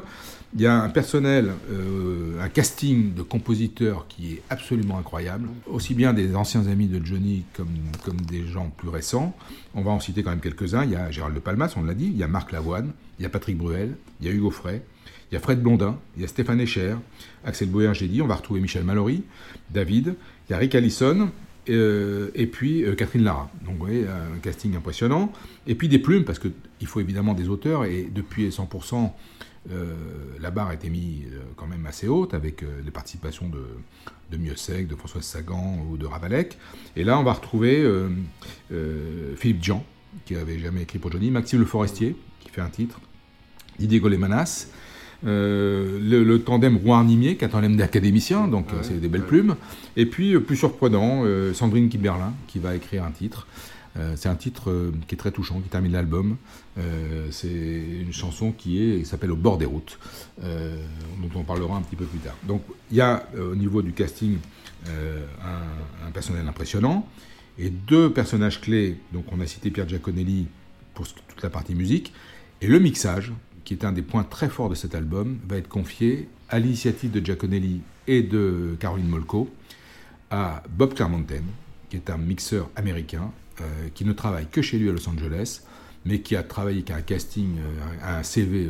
Il 0.54 0.60
y 0.60 0.66
a 0.66 0.74
un 0.74 0.88
personnel, 0.88 1.50
euh, 1.70 2.40
un 2.40 2.48
casting 2.48 3.14
de 3.14 3.22
compositeurs 3.22 4.06
qui 4.08 4.34
est 4.34 4.42
absolument 4.50 4.98
incroyable, 4.98 5.48
aussi 5.66 5.94
bien 5.94 6.12
des 6.12 6.36
anciens 6.36 6.66
amis 6.68 6.86
de 6.86 7.04
Johnny 7.04 7.44
comme, 7.54 7.74
comme 8.04 8.20
des 8.20 8.46
gens 8.46 8.70
plus 8.76 8.88
récents. 8.88 9.36
On 9.74 9.82
va 9.82 9.90
en 9.90 10.00
citer 10.00 10.22
quand 10.22 10.30
même 10.30 10.40
quelques-uns. 10.40 10.84
Il 10.84 10.90
y 10.90 10.96
a 10.96 11.10
Gérald 11.10 11.34
de 11.34 11.40
Palmas, 11.40 11.72
on 11.76 11.82
l'a 11.82 11.94
dit, 11.94 12.06
il 12.06 12.16
y 12.16 12.22
a 12.22 12.28
Marc 12.28 12.52
Lavoine, 12.52 12.92
il 13.18 13.22
y 13.22 13.26
a 13.26 13.30
Patrick 13.30 13.56
Bruel, 13.56 13.96
il 14.20 14.26
y 14.28 14.30
a 14.30 14.32
Hugo 14.32 14.50
Frey, 14.50 14.82
il 15.30 15.34
y 15.34 15.36
a 15.36 15.40
Fred 15.40 15.60
Blondin, 15.60 15.98
il 16.16 16.22
y 16.22 16.24
a 16.24 16.28
Stéphane 16.28 16.60
Echer, 16.60 16.96
Axel 17.44 17.68
Bauer, 17.68 17.94
j'ai 17.94 18.08
dit, 18.08 18.22
on 18.22 18.26
va 18.26 18.36
retrouver 18.36 18.60
Michel 18.60 18.84
Mallory, 18.84 19.22
David, 19.70 20.14
il 20.48 20.52
y 20.52 20.54
a 20.54 20.58
Rick 20.58 20.74
Allison, 20.74 21.30
euh, 21.70 22.30
et 22.34 22.46
puis 22.46 22.84
euh, 22.84 22.94
Catherine 22.94 23.24
Lara. 23.24 23.50
Donc 23.64 23.76
vous 23.76 23.86
voyez, 23.86 24.06
un 24.06 24.38
casting 24.38 24.76
impressionnant. 24.76 25.32
Et 25.66 25.74
puis 25.74 25.88
des 25.88 25.98
plumes, 25.98 26.24
parce 26.24 26.38
qu'il 26.38 26.86
faut 26.86 27.00
évidemment 27.00 27.34
des 27.34 27.48
auteurs, 27.48 27.84
et 27.84 28.08
depuis 28.12 28.48
100%, 28.48 29.10
euh, 29.70 29.94
la 30.40 30.50
barre 30.50 30.68
a 30.68 30.74
été 30.74 30.90
mise 30.90 31.32
quand 31.56 31.66
même 31.66 31.86
assez 31.86 32.06
haute, 32.06 32.34
avec 32.34 32.62
les 32.84 32.90
participations 32.90 33.48
de, 33.48 33.64
de 34.30 34.84
de 34.84 34.96
Françoise 34.96 35.24
Sagan 35.24 35.78
ou 35.90 35.96
de 35.96 36.06
Ravalec. 36.06 36.58
Et 36.96 37.04
là, 37.04 37.18
on 37.18 37.22
va 37.22 37.32
retrouver 37.32 37.88
Philippe 39.36 39.62
Jean, 39.62 39.84
qui 40.26 40.36
avait 40.36 40.58
jamais 40.58 40.82
écrit 40.82 40.98
pour 40.98 41.10
Johnny, 41.10 41.30
Maxime 41.30 41.60
Le 41.60 41.66
Forestier, 41.66 42.16
qui 42.40 42.50
fait 42.50 42.60
un 42.60 42.68
titre, 42.68 43.00
Didier 43.78 44.00
Golémanas, 44.00 44.68
euh, 45.26 45.98
le, 46.00 46.22
le 46.24 46.42
tandem 46.42 46.76
Rouen-Nimier, 46.76 47.36
qui 47.36 47.44
est 47.44 47.48
un 47.48 47.50
tandem 47.50 47.76
d'académiciens, 47.76 48.48
donc 48.48 48.72
euh, 48.72 48.78
c'est 48.82 49.00
des 49.00 49.08
belles 49.08 49.26
plumes. 49.26 49.56
Et 49.96 50.06
puis, 50.06 50.34
euh, 50.34 50.40
plus 50.40 50.56
surprenant, 50.56 51.22
euh, 51.24 51.54
Sandrine 51.54 51.88
Kiberlin, 51.88 52.34
qui 52.46 52.58
va 52.58 52.74
écrire 52.74 53.04
un 53.04 53.10
titre. 53.10 53.46
Euh, 53.96 54.14
c'est 54.16 54.28
un 54.28 54.34
titre 54.34 54.90
qui 55.06 55.14
est 55.14 55.18
très 55.18 55.30
touchant, 55.30 55.60
qui 55.60 55.68
termine 55.68 55.92
l'album. 55.92 56.36
C'est 57.30 57.46
une 57.48 58.12
chanson 58.12 58.50
qui 58.50 58.82
est, 58.82 58.98
qui 58.98 59.06
s'appelle 59.06 59.30
Au 59.30 59.36
bord 59.36 59.56
des 59.56 59.66
routes, 59.66 60.00
dont 60.42 61.30
on 61.36 61.44
parlera 61.44 61.76
un 61.76 61.82
petit 61.82 61.94
peu 61.94 62.04
plus 62.04 62.18
tard. 62.18 62.34
Donc, 62.42 62.62
il 62.90 62.96
y 62.96 63.00
a 63.00 63.24
au 63.38 63.54
niveau 63.54 63.80
du 63.82 63.92
casting 63.92 64.38
un, 64.86 66.08
un 66.08 66.10
personnel 66.10 66.48
impressionnant 66.48 67.08
et 67.56 67.70
deux 67.70 68.12
personnages 68.12 68.60
clés. 68.60 68.96
Donc, 69.12 69.26
on 69.30 69.40
a 69.40 69.46
cité 69.46 69.70
Pierre 69.70 69.88
Giaconelli 69.88 70.48
pour 70.94 71.06
toute 71.06 71.42
la 71.44 71.50
partie 71.50 71.76
musique. 71.76 72.12
Et 72.60 72.66
le 72.66 72.80
mixage, 72.80 73.32
qui 73.64 73.74
est 73.74 73.84
un 73.84 73.92
des 73.92 74.02
points 74.02 74.24
très 74.24 74.48
forts 74.48 74.68
de 74.68 74.74
cet 74.74 74.94
album, 74.94 75.38
va 75.48 75.56
être 75.56 75.68
confié 75.68 76.28
à 76.48 76.58
l'initiative 76.58 77.10
de 77.10 77.24
Giaconelli 77.24 77.80
et 78.06 78.22
de 78.22 78.76
Caroline 78.78 79.08
Molko 79.08 79.50
à 80.30 80.62
Bob 80.68 80.94
Clermontaine, 80.94 81.46
qui 81.88 81.96
est 81.96 82.10
un 82.10 82.18
mixeur 82.18 82.68
américain 82.76 83.30
euh, 83.60 83.88
qui 83.94 84.04
ne 84.04 84.12
travaille 84.12 84.46
que 84.46 84.62
chez 84.62 84.78
lui 84.78 84.88
à 84.88 84.92
Los 84.92 85.08
Angeles, 85.08 85.62
mais 86.04 86.20
qui 86.20 86.36
a 86.36 86.42
travaillé, 86.42 86.82
qui 86.82 86.92
a 86.92 86.96
un 86.96 87.02
casting, 87.02 87.56
euh, 87.58 88.18
un 88.18 88.22
CV 88.22 88.68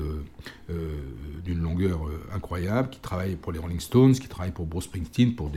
euh, 0.68 1.00
d'une 1.44 1.60
longueur 1.60 2.02
incroyable, 2.32 2.90
qui 2.90 3.00
travaille 3.00 3.36
pour 3.36 3.50
les 3.50 3.58
Rolling 3.58 3.80
Stones, 3.80 4.12
qui 4.12 4.28
travaille 4.28 4.52
pour 4.52 4.66
Bruce 4.66 4.84
Springsteen, 4.84 5.34
pour 5.34 5.50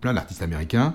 plein 0.00 0.14
d'artistes 0.14 0.42
américains. 0.42 0.94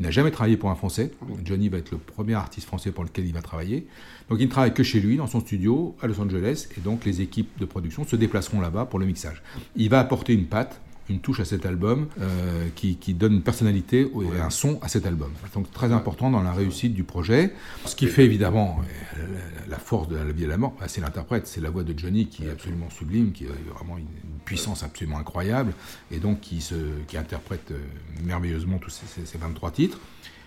Il 0.00 0.04
n'a 0.04 0.10
jamais 0.10 0.30
travaillé 0.30 0.56
pour 0.56 0.70
un 0.70 0.74
Français. 0.74 1.12
Johnny 1.44 1.68
va 1.68 1.76
être 1.76 1.90
le 1.90 1.98
premier 1.98 2.32
artiste 2.32 2.66
français 2.66 2.90
pour 2.90 3.04
lequel 3.04 3.26
il 3.26 3.34
va 3.34 3.42
travailler. 3.42 3.86
Donc 4.30 4.40
il 4.40 4.46
ne 4.46 4.50
travaille 4.50 4.72
que 4.72 4.82
chez 4.82 4.98
lui, 4.98 5.18
dans 5.18 5.26
son 5.26 5.40
studio, 5.40 5.94
à 6.00 6.06
Los 6.06 6.18
Angeles, 6.18 6.68
et 6.78 6.80
donc 6.80 7.04
les 7.04 7.20
équipes 7.20 7.50
de 7.58 7.66
production 7.66 8.06
se 8.06 8.16
déplaceront 8.16 8.62
là-bas 8.62 8.86
pour 8.86 8.98
le 8.98 9.04
mixage. 9.04 9.42
Il 9.76 9.90
va 9.90 10.00
apporter 10.00 10.32
une 10.32 10.46
patte 10.46 10.80
une 11.10 11.20
touche 11.20 11.40
à 11.40 11.44
cet 11.44 11.66
album 11.66 12.06
euh, 12.20 12.68
qui, 12.74 12.96
donne 13.14 13.34
une 13.34 13.42
personnalité 13.42 14.00
et 14.00 14.40
un 14.40 14.50
son 14.50 14.78
à 14.82 14.88
cet 14.88 15.06
album. 15.06 15.30
Donc 15.54 15.70
très 15.70 15.92
important 15.92 16.30
dans 16.30 16.42
la 16.42 16.52
réussite 16.52 16.94
du 16.94 17.04
projet. 17.04 17.52
Ce 17.84 17.96
qui 17.96 18.06
fait 18.06 18.24
évidemment 18.24 18.80
euh, 19.18 19.26
la 19.68 19.78
force 19.78 20.08
de 20.08 20.16
la 20.16 20.24
vie 20.32 20.44
et 20.44 20.46
la 20.46 20.56
mort, 20.56 20.74
bah, 20.78 20.86
c'est 20.88 21.00
l'interprète, 21.00 21.46
c'est 21.46 21.60
la 21.60 21.70
voix 21.70 21.82
de 21.82 21.98
Johnny 21.98 22.26
qui 22.26 22.46
est 22.46 22.50
absolument 22.50 22.88
sublime, 22.90 23.32
qui 23.32 23.44
a 23.46 23.74
vraiment 23.74 23.98
une 23.98 24.06
puissance 24.44 24.82
absolument 24.82 25.18
incroyable 25.18 25.72
et 26.10 26.18
donc 26.18 26.40
qui, 26.40 26.60
se, 26.60 26.74
qui 27.08 27.16
interprète 27.16 27.72
euh, 27.72 27.78
merveilleusement 28.24 28.78
tous 28.78 28.90
ces, 28.90 29.38
23 29.38 29.70
titres. 29.72 29.98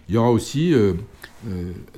Il 0.09 0.15
y 0.15 0.17
aura 0.17 0.31
aussi 0.31 0.73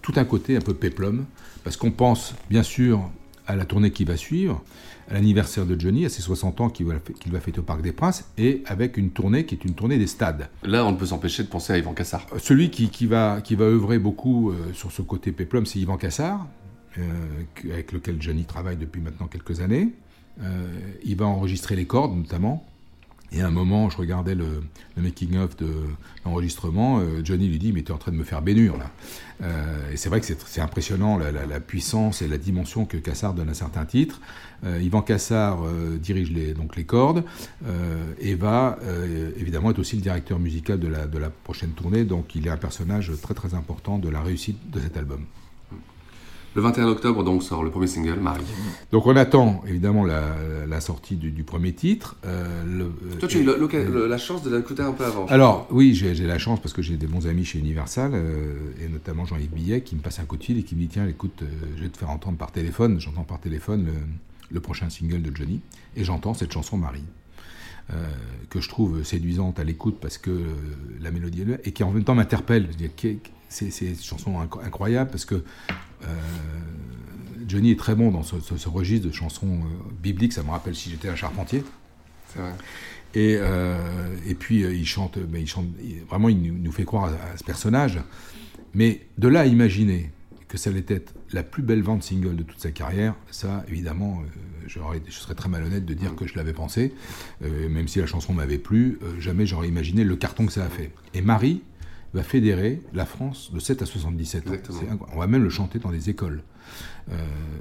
tout 0.03 0.13
un 0.15 0.25
côté 0.25 0.55
un 0.55 0.61
peu 0.61 0.75
péplum, 0.75 1.25
parce 1.63 1.75
qu'on 1.75 1.89
pense 1.89 2.35
bien 2.51 2.61
sûr 2.61 3.09
à 3.47 3.55
la 3.55 3.65
tournée 3.65 3.91
qui 3.91 4.05
va 4.05 4.17
suivre, 4.17 4.63
à 5.09 5.13
l'anniversaire 5.13 5.65
de 5.65 5.79
Johnny, 5.79 6.05
à 6.05 6.09
ses 6.09 6.21
60 6.21 6.61
ans 6.61 6.69
qu'il 6.69 6.87
va, 6.87 6.95
va 7.27 7.39
fêter 7.39 7.59
au 7.59 7.63
Parc 7.63 7.81
des 7.81 7.91
Princes, 7.91 8.25
et 8.37 8.63
avec 8.65 8.97
une 8.97 9.11
tournée 9.11 9.45
qui 9.45 9.55
est 9.55 9.65
une 9.65 9.73
tournée 9.73 9.97
des 9.97 10.07
stades. 10.07 10.49
Là, 10.63 10.85
on 10.85 10.91
ne 10.91 10.97
peut 10.97 11.05
s'empêcher 11.05 11.43
de 11.43 11.47
penser 11.47 11.73
à 11.73 11.77
Yvan 11.77 11.93
Cassard. 11.93 12.25
Euh, 12.33 12.39
celui 12.39 12.69
qui, 12.69 12.89
qui, 12.89 13.05
va, 13.05 13.41
qui 13.41 13.55
va 13.55 13.65
œuvrer 13.65 13.99
beaucoup 13.99 14.51
euh, 14.51 14.73
sur 14.73 14.91
ce 14.91 15.01
côté 15.01 15.31
péplum, 15.31 15.65
c'est 15.65 15.79
Yvan 15.79 15.97
Cassard, 15.97 16.47
euh, 16.97 17.01
avec 17.71 17.91
lequel 17.91 18.21
Johnny 18.21 18.45
travaille 18.45 18.77
depuis 18.77 19.01
maintenant 19.01 19.27
quelques 19.27 19.61
années. 19.61 19.89
il 21.03 21.15
va 21.15 21.25
enregistrer 21.25 21.75
les 21.75 21.85
cordes, 21.85 22.15
notamment. 22.15 22.65
Et 23.35 23.41
à 23.41 23.47
un 23.47 23.51
moment, 23.51 23.89
je 23.89 23.97
regardais 23.97 24.33
le, 24.33 24.63
making-of 24.95 25.57
de 25.57 25.67
l'enregistrement, 26.23 26.99
euh, 26.99 27.19
Johnny 27.21 27.49
lui 27.49 27.59
dit 27.59 27.73
Mais 27.73 27.83
tu 27.83 27.91
es 27.91 27.91
en 27.91 27.97
train 27.97 28.13
de 28.13 28.17
me 28.17 28.23
faire 28.23 28.41
bénure, 28.41 28.77
là. 28.77 28.89
Euh, 29.43 29.91
et 29.91 29.97
c'est 29.97 30.07
vrai 30.07 30.21
que 30.21 30.25
c'est 30.25 30.61
impressionnant 30.61 31.17
la, 31.17 31.59
puissance 31.59 32.21
et 32.21 32.29
la 32.29 32.37
dimension 32.37 32.85
que 32.85 32.95
Cassard 32.95 33.33
donne 33.33 33.49
à 33.49 33.53
certains 33.53 33.83
titres. 33.83 34.21
Euh, 34.63 34.81
Yvan 34.81 35.01
Cassard 35.01 35.65
dirige 35.99 36.31
les, 36.31 36.53
donc 36.53 36.77
les 36.77 36.85
cordes 36.85 37.25
et 38.21 38.35
va 38.35 38.79
évidemment 39.37 39.71
être 39.71 39.79
aussi 39.79 39.97
le 39.97 40.01
directeur 40.01 40.39
musical 40.39 40.79
de 40.79 41.17
la 41.17 41.29
prochaine 41.29 41.71
tournée. 41.71 42.05
Donc 42.05 42.35
il 42.35 42.47
est 42.47 42.51
un 42.51 42.57
personnage 42.57 43.11
très 43.21 43.33
très 43.33 43.53
important 43.53 43.97
de 43.97 44.07
la 44.07 44.21
réussite 44.21 44.71
de 44.71 44.79
cet 44.79 44.95
album. 44.95 45.25
Le 46.55 46.61
21 46.61 46.87
octobre, 46.87 47.21
donc, 47.25 47.43
sort 47.43 47.65
le 47.65 47.69
premier 47.69 47.87
single, 47.87 48.17
Marie. 48.21 48.41
Donc, 48.93 49.05
on 49.07 49.15
attend 49.17 49.61
évidemment 49.67 50.05
la, 50.05 50.79
sortie 50.79 51.17
du, 51.17 51.43
premier 51.43 51.73
titre. 51.73 52.15
Euh, 52.25 52.87
Toi, 53.19 53.27
tu 53.27 53.39
as 53.39 53.41
eu 53.41 54.07
la 54.07 54.17
chance 54.17 54.41
de 54.41 54.55
l'écouter 54.55 54.81
un 54.81 54.93
peu 54.93 55.03
avant. 55.03 55.25
Alors, 55.25 55.67
oui, 55.69 55.93
j'ai 55.93 56.13
la 56.13 56.37
chance 56.37 56.61
parce 56.61 56.73
que 56.73 56.81
j'ai 56.81 56.95
des 56.95 57.07
bons 57.07 57.27
amis 57.27 57.43
chez 57.43 57.59
Universal, 57.59 58.11
euh, 58.13 58.53
et 58.81 58.87
notamment 58.87 59.25
Jean-Yves 59.25 59.51
Billet, 59.51 59.81
qui 59.81 59.95
me 59.95 60.01
passe 60.01 60.19
un 60.19 60.23
coup 60.23 60.37
de 60.37 60.45
fil 60.45 60.57
et 60.57 60.63
qui 60.63 60.75
me 60.75 60.79
dit 60.79 60.87
Tiens, 60.87 61.05
écoute, 61.07 61.41
euh, 61.41 61.45
je 61.75 61.83
vais 61.83 61.89
te 61.89 61.97
faire 61.97 62.09
entendre 62.09 62.37
par 62.37 62.53
téléphone. 62.53 63.01
J'entends 63.01 63.23
par 63.23 63.41
téléphone 63.41 63.87
le, 64.49 64.59
prochain 64.61 64.89
single 64.89 65.21
de 65.21 65.35
Johnny, 65.35 65.59
et 65.97 66.05
j'entends 66.05 66.33
cette 66.33 66.53
chanson 66.53 66.77
Marie. 66.77 67.03
que 68.49 68.61
je 68.61 68.69
trouve 68.69 69.03
séduisante 69.03 69.59
à 69.59 69.65
l'écoute 69.65 69.97
parce 69.99 70.17
que 70.17 70.31
la 71.01 71.11
mélodie 71.11 71.41
est 71.41 71.45
là, 71.45 71.57
et 71.65 71.73
qui 71.73 71.83
en 71.83 71.91
même 71.91 72.05
temps 72.05 72.15
m'interpelle. 72.15 72.69
C'est 73.49 73.69
une 73.81 73.95
chanson 73.95 74.39
incroyable 74.39 75.11
parce 75.11 75.25
que 75.25 75.43
euh, 76.03 76.07
Johnny 77.47 77.71
est 77.71 77.79
très 77.79 77.95
bon 77.95 78.11
dans 78.11 78.23
ce, 78.23 78.35
registre 78.67 79.07
de 79.07 79.13
chansons 79.13 79.59
euh, 79.59 79.93
bibliques, 80.01 80.33
ça 80.33 80.43
me 80.43 80.49
rappelle 80.49 80.75
si 80.75 80.89
j'étais 80.89 81.09
un 81.09 81.15
charpentier. 81.15 81.63
C'est 82.33 82.39
vrai. 82.39 82.53
Et, 83.13 83.37
euh, 83.39 83.77
et 84.27 84.35
puis 84.35 84.61
il 84.61 84.85
chante, 84.85 85.17
mais 85.31 85.41
il 85.41 85.47
chante, 85.47 85.67
vraiment 86.09 86.27
il 86.27 86.61
nous 86.61 86.71
fait 86.71 86.83
croire 86.83 87.05
à, 87.05 87.37
ce 87.37 87.43
personnage. 87.43 87.99
Mais 88.73 89.07
de 89.17 89.29
là 89.29 89.41
à 89.41 89.45
imaginer 89.45 90.11
que 90.49 90.57
ça 90.57 90.69
allait 90.69 90.83
être 90.87 91.13
la 91.31 91.43
plus 91.43 91.63
belle 91.63 91.81
vente 91.81 92.03
single 92.03 92.35
de 92.35 92.43
toute 92.43 92.59
sa 92.59 92.71
carrière, 92.71 93.15
ça 93.31 93.63
évidemment, 93.69 94.21
je 94.67 94.79
serais 95.11 95.33
très 95.33 95.47
malhonnête 95.47 95.85
de 95.85 95.93
dire 95.93 96.13
que 96.15 96.27
je 96.27 96.35
l'avais 96.35 96.51
pensé, 96.51 96.93
même 97.41 97.87
si 97.87 97.99
la 97.99 98.05
chanson 98.05 98.33
m'avait 98.33 98.57
plu, 98.57 98.99
jamais 99.17 99.45
j'aurais 99.45 99.69
imaginé 99.69 100.03
le 100.03 100.17
carton 100.17 100.45
que 100.45 100.51
ça 100.51 100.65
a 100.65 100.69
fait. 100.69 100.91
Et 101.13 101.21
Marie, 101.21 101.61
va 102.15 102.23
fédérer 102.23 102.81
la 102.93 103.05
France 103.05 103.51
de 103.53 103.59
7 103.59 103.81
à 103.81 103.85
77 103.85 104.45
On 105.13 105.19
va 105.19 105.27
même 105.27 105.43
le 105.43 105.49
chanter 105.49 105.79
dans 105.79 105.91
les 105.91 106.09
écoles. 106.09 106.41
Euh, 107.11 107.17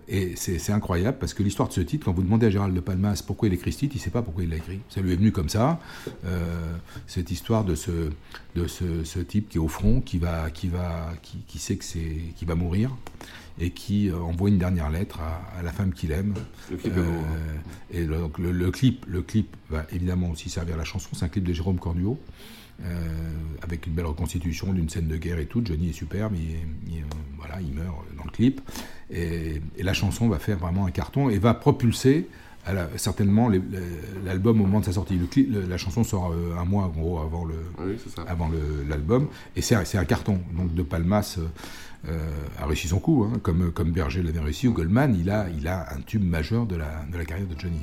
et 0.08 0.34
c'est 0.36 0.72
incroyable 0.72 1.18
parce 1.18 1.34
que 1.34 1.42
l'histoire 1.42 1.68
de 1.68 1.74
ce 1.74 1.80
titre, 1.80 2.06
quand 2.06 2.12
vous 2.12 2.22
demandez 2.22 2.46
à 2.46 2.50
Gérald 2.50 2.74
de 2.74 2.80
Palmas 2.80 3.22
pourquoi 3.26 3.48
il 3.48 3.54
écrit 3.54 3.72
ce 3.72 3.78
titre, 3.78 3.94
il 3.94 3.98
ne 3.98 4.02
sait 4.02 4.10
pas 4.10 4.22
pourquoi 4.22 4.44
il 4.44 4.50
l'a 4.50 4.56
écrit. 4.56 4.80
Ça 4.88 5.00
lui 5.00 5.12
est 5.12 5.16
venu 5.16 5.32
comme 5.32 5.48
ça. 5.48 5.80
Euh, 6.24 6.76
cette 7.06 7.30
histoire 7.30 7.64
de, 7.64 7.74
ce, 7.74 8.10
de 8.54 8.66
ce, 8.66 9.18
type 9.18 9.50
qui 9.50 9.58
est 9.58 9.60
au 9.60 9.68
front, 9.68 10.00
qui, 10.00 10.18
va, 10.18 10.50
qui, 10.50 10.68
va, 10.68 11.12
qui, 11.22 11.58
sait 11.58 11.76
que 11.76 11.84
qui 11.84 12.44
va 12.44 12.54
mourir 12.54 12.96
et 13.58 13.70
qui 13.70 14.08
euh, 14.08 14.18
envoie 14.18 14.48
une 14.48 14.58
dernière 14.58 14.90
lettre 14.90 15.20
à, 15.20 15.62
la 15.62 15.72
femme 15.72 15.92
qu'il 15.92 16.12
aime. 16.12 16.34
Le 16.70 16.76
clip 16.76 16.92
et 17.90 18.04
le, 18.04 18.70
clip, 18.70 19.04
le 19.06 19.22
clip 19.22 19.56
va 19.68 19.84
évidemment 19.92 20.30
aussi 20.30 20.48
servir 20.48 20.74
à 20.74 20.78
la 20.78 20.84
chanson. 20.84 21.10
C'est 21.12 21.24
un 21.24 21.28
clip 21.28 21.44
de 21.44 21.52
Jérôme 21.52 21.78
Cornuau. 21.78 22.18
Euh, 22.82 22.88
avec 23.62 23.86
une 23.86 23.94
belle 23.94 24.06
reconstitution 24.06 24.72
d'une 24.72 24.88
scène 24.88 25.06
de 25.06 25.16
guerre 25.16 25.38
et 25.38 25.46
tout. 25.46 25.62
Johnny 25.64 25.90
est 25.90 25.92
superbe, 25.92 26.34
il, 26.34 26.98
euh, 26.98 27.02
voilà, 27.38 27.60
il 27.60 27.72
meurt 27.72 27.94
dans 28.18 28.24
le 28.24 28.30
clip. 28.30 28.60
Et, 29.10 29.62
la 29.80 29.92
chanson 29.94 30.28
va 30.28 30.38
faire 30.38 30.58
vraiment 30.58 30.84
un 30.84 30.90
carton 30.90 31.30
et 31.30 31.38
va 31.38 31.54
propulser 31.54 32.26
certainement 32.96 33.50
l'album 34.24 34.60
au 34.60 34.64
moment 34.64 34.80
de 34.80 34.86
sa 34.86 34.92
sortie. 34.92 35.18
Le 35.18 35.66
la 35.66 35.78
chanson 35.78 36.02
sort 36.02 36.32
euh, 36.32 36.56
un 36.58 36.64
mois 36.64 36.84
en 36.84 36.88
gros 36.88 37.20
avant 37.20 37.44
le 37.44 37.54
avant 38.26 38.50
l'album 38.88 39.28
et 39.54 39.62
c'est 39.62 39.96
un 39.96 40.04
carton. 40.04 40.40
Donc 40.56 40.74
De 40.74 40.82
Palmas 40.82 41.38
a 42.58 42.66
réussi 42.66 42.88
son 42.88 42.98
coup, 42.98 43.24
hein, 43.24 43.38
comme 43.42 43.70
comme 43.70 43.92
Berger 43.92 44.22
l'avait 44.22 44.40
réussi 44.40 44.66
ou 44.66 44.72
Goldman. 44.72 45.16
Il 45.18 45.30
a 45.30 45.46
il 45.56 45.68
a 45.68 45.94
un 45.94 46.00
tube 46.00 46.24
majeur 46.24 46.66
de 46.66 46.76
la 46.76 47.04
de 47.10 47.16
la 47.16 47.24
carrière 47.24 47.46
de 47.46 47.58
Johnny. 47.58 47.82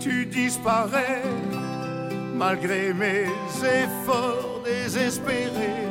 tu 0.00 0.26
disparais 0.26 1.22
malgré 2.34 2.92
mes 2.92 3.26
efforts 3.62 4.62
désespérés. 4.64 5.88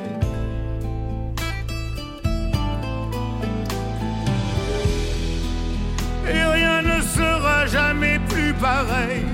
Et 6.29 6.43
rien 6.43 6.81
ne 6.81 7.01
sera 7.01 7.65
jamais 7.65 8.19
plus 8.29 8.53
pareil. 8.53 9.25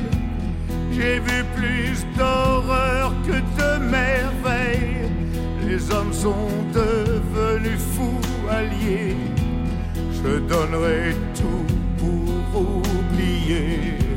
J'ai 0.91 1.19
vu 1.19 1.43
plus 1.55 2.05
d'horreur 2.17 3.13
que 3.25 3.37
de 3.59 3.83
merveilles. 3.85 5.09
Les 5.67 5.91
hommes 5.91 6.13
sont 6.13 6.51
devenus 6.73 7.81
fous 7.93 8.49
alliés. 8.49 9.17
Je 10.23 10.39
donnerai 10.39 11.15
tout 11.35 11.65
pour 11.97 12.77
oublier. 12.77 14.12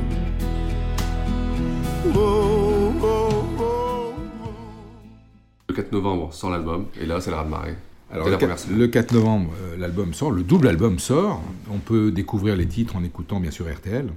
Le 5.69 5.75
4 5.75 5.93
novembre 5.93 6.33
sort 6.33 6.51
l'album, 6.51 6.87
et 7.01 7.07
là 7.07 7.21
c'est 7.21 7.31
le 7.31 7.37
raz 7.37 7.45
de 7.45 7.51
marée. 7.51 7.75
Alors, 8.11 8.29
le 8.29 8.37
4, 8.37 8.69
le 8.71 8.87
4 8.87 9.13
novembre, 9.13 9.53
euh, 9.61 9.77
l'album 9.77 10.15
sort, 10.15 10.31
le 10.31 10.43
double 10.43 10.69
album 10.69 10.99
sort. 10.99 11.43
On 11.71 11.79
peut 11.79 12.13
découvrir 12.13 12.57
les 12.57 12.67
titres 12.67 12.97
en 12.97 13.03
écoutant 13.03 13.41
bien 13.41 13.51
sûr 13.51 13.67
RTL, 13.71 14.09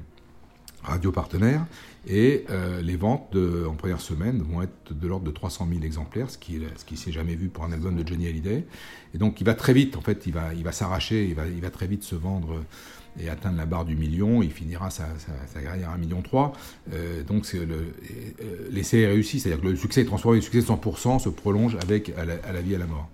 radio 0.83 1.11
partenaire. 1.11 1.65
Et 2.07 2.45
euh, 2.49 2.81
les 2.81 2.95
ventes 2.95 3.33
de, 3.33 3.65
en 3.67 3.73
première 3.73 3.99
semaine 3.99 4.41
vont 4.41 4.61
être 4.61 4.93
de 4.93 5.07
l'ordre 5.07 5.25
de 5.25 5.31
300 5.31 5.67
000 5.69 5.83
exemplaires, 5.83 6.29
ce 6.29 6.37
qui 6.37 6.59
ne 6.59 6.67
ce 6.77 6.85
qui 6.85 6.97
s'est 6.97 7.11
jamais 7.11 7.35
vu 7.35 7.49
pour 7.49 7.65
un 7.65 7.71
album 7.71 7.95
de 7.95 8.07
Johnny 8.07 8.27
Hallyday. 8.27 8.65
Et 9.13 9.17
donc 9.17 9.41
il 9.41 9.43
va 9.43 9.53
très 9.53 9.73
vite, 9.73 9.97
en 9.97 10.01
fait, 10.01 10.25
il 10.27 10.33
va, 10.33 10.53
il 10.53 10.63
va 10.63 10.71
s'arracher, 10.71 11.25
il 11.25 11.35
va, 11.35 11.47
il 11.47 11.61
va 11.61 11.71
très 11.71 11.87
vite 11.87 12.03
se 12.03 12.15
vendre 12.15 12.61
et 13.19 13.29
atteindre 13.29 13.57
la 13.57 13.65
barre 13.65 13.85
du 13.85 13.95
million. 13.95 14.41
Il 14.41 14.51
finira 14.51 14.89
sa, 14.89 15.07
sa, 15.47 15.61
carrière 15.61 15.89
à 15.89 15.97
1,3 15.97 15.99
million. 15.99 16.23
Euh, 16.93 17.23
donc 17.23 17.45
euh, 17.53 17.91
l'essai 18.71 18.99
est 18.99 19.07
réussi, 19.07 19.39
c'est-à-dire 19.39 19.61
que 19.61 19.67
le 19.67 19.75
succès 19.75 20.01
est 20.01 20.05
transformé, 20.05 20.37
le 20.37 20.41
succès 20.41 20.61
de 20.61 20.65
100% 20.65 21.19
se 21.19 21.29
prolonge 21.29 21.77
avec 21.81 22.11
à 22.17 22.25
la, 22.25 22.61
vie, 22.61 22.75
à 22.75 22.79
la 22.79 22.87
mort. 22.87 23.09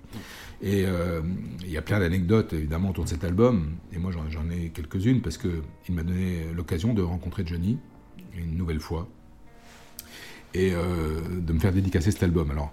Et 0.61 0.85
euh, 0.85 1.21
il 1.61 1.71
y 1.71 1.77
a 1.77 1.81
plein 1.81 1.99
d'anecdotes 1.99 2.53
évidemment 2.53 2.89
autour 2.89 3.03
de 3.03 3.09
cet 3.09 3.23
album, 3.23 3.75
et 3.93 3.99
moi 3.99 4.11
j'en 4.11 4.49
ai 4.49 4.69
quelques-unes 4.69 5.21
parce 5.21 5.37
qu'il 5.37 5.93
m'a 5.93 6.03
donné 6.03 6.45
l'occasion 6.55 6.93
de 6.93 7.01
rencontrer 7.01 7.43
Johnny 7.45 7.77
une 8.37 8.57
nouvelle 8.57 8.79
fois 8.79 9.07
et 10.55 10.71
euh, 10.73 11.19
de 11.29 11.53
me 11.53 11.59
faire 11.59 11.73
dédicacer 11.73 12.11
cet 12.11 12.23
album. 12.23 12.49
Alors 12.49 12.71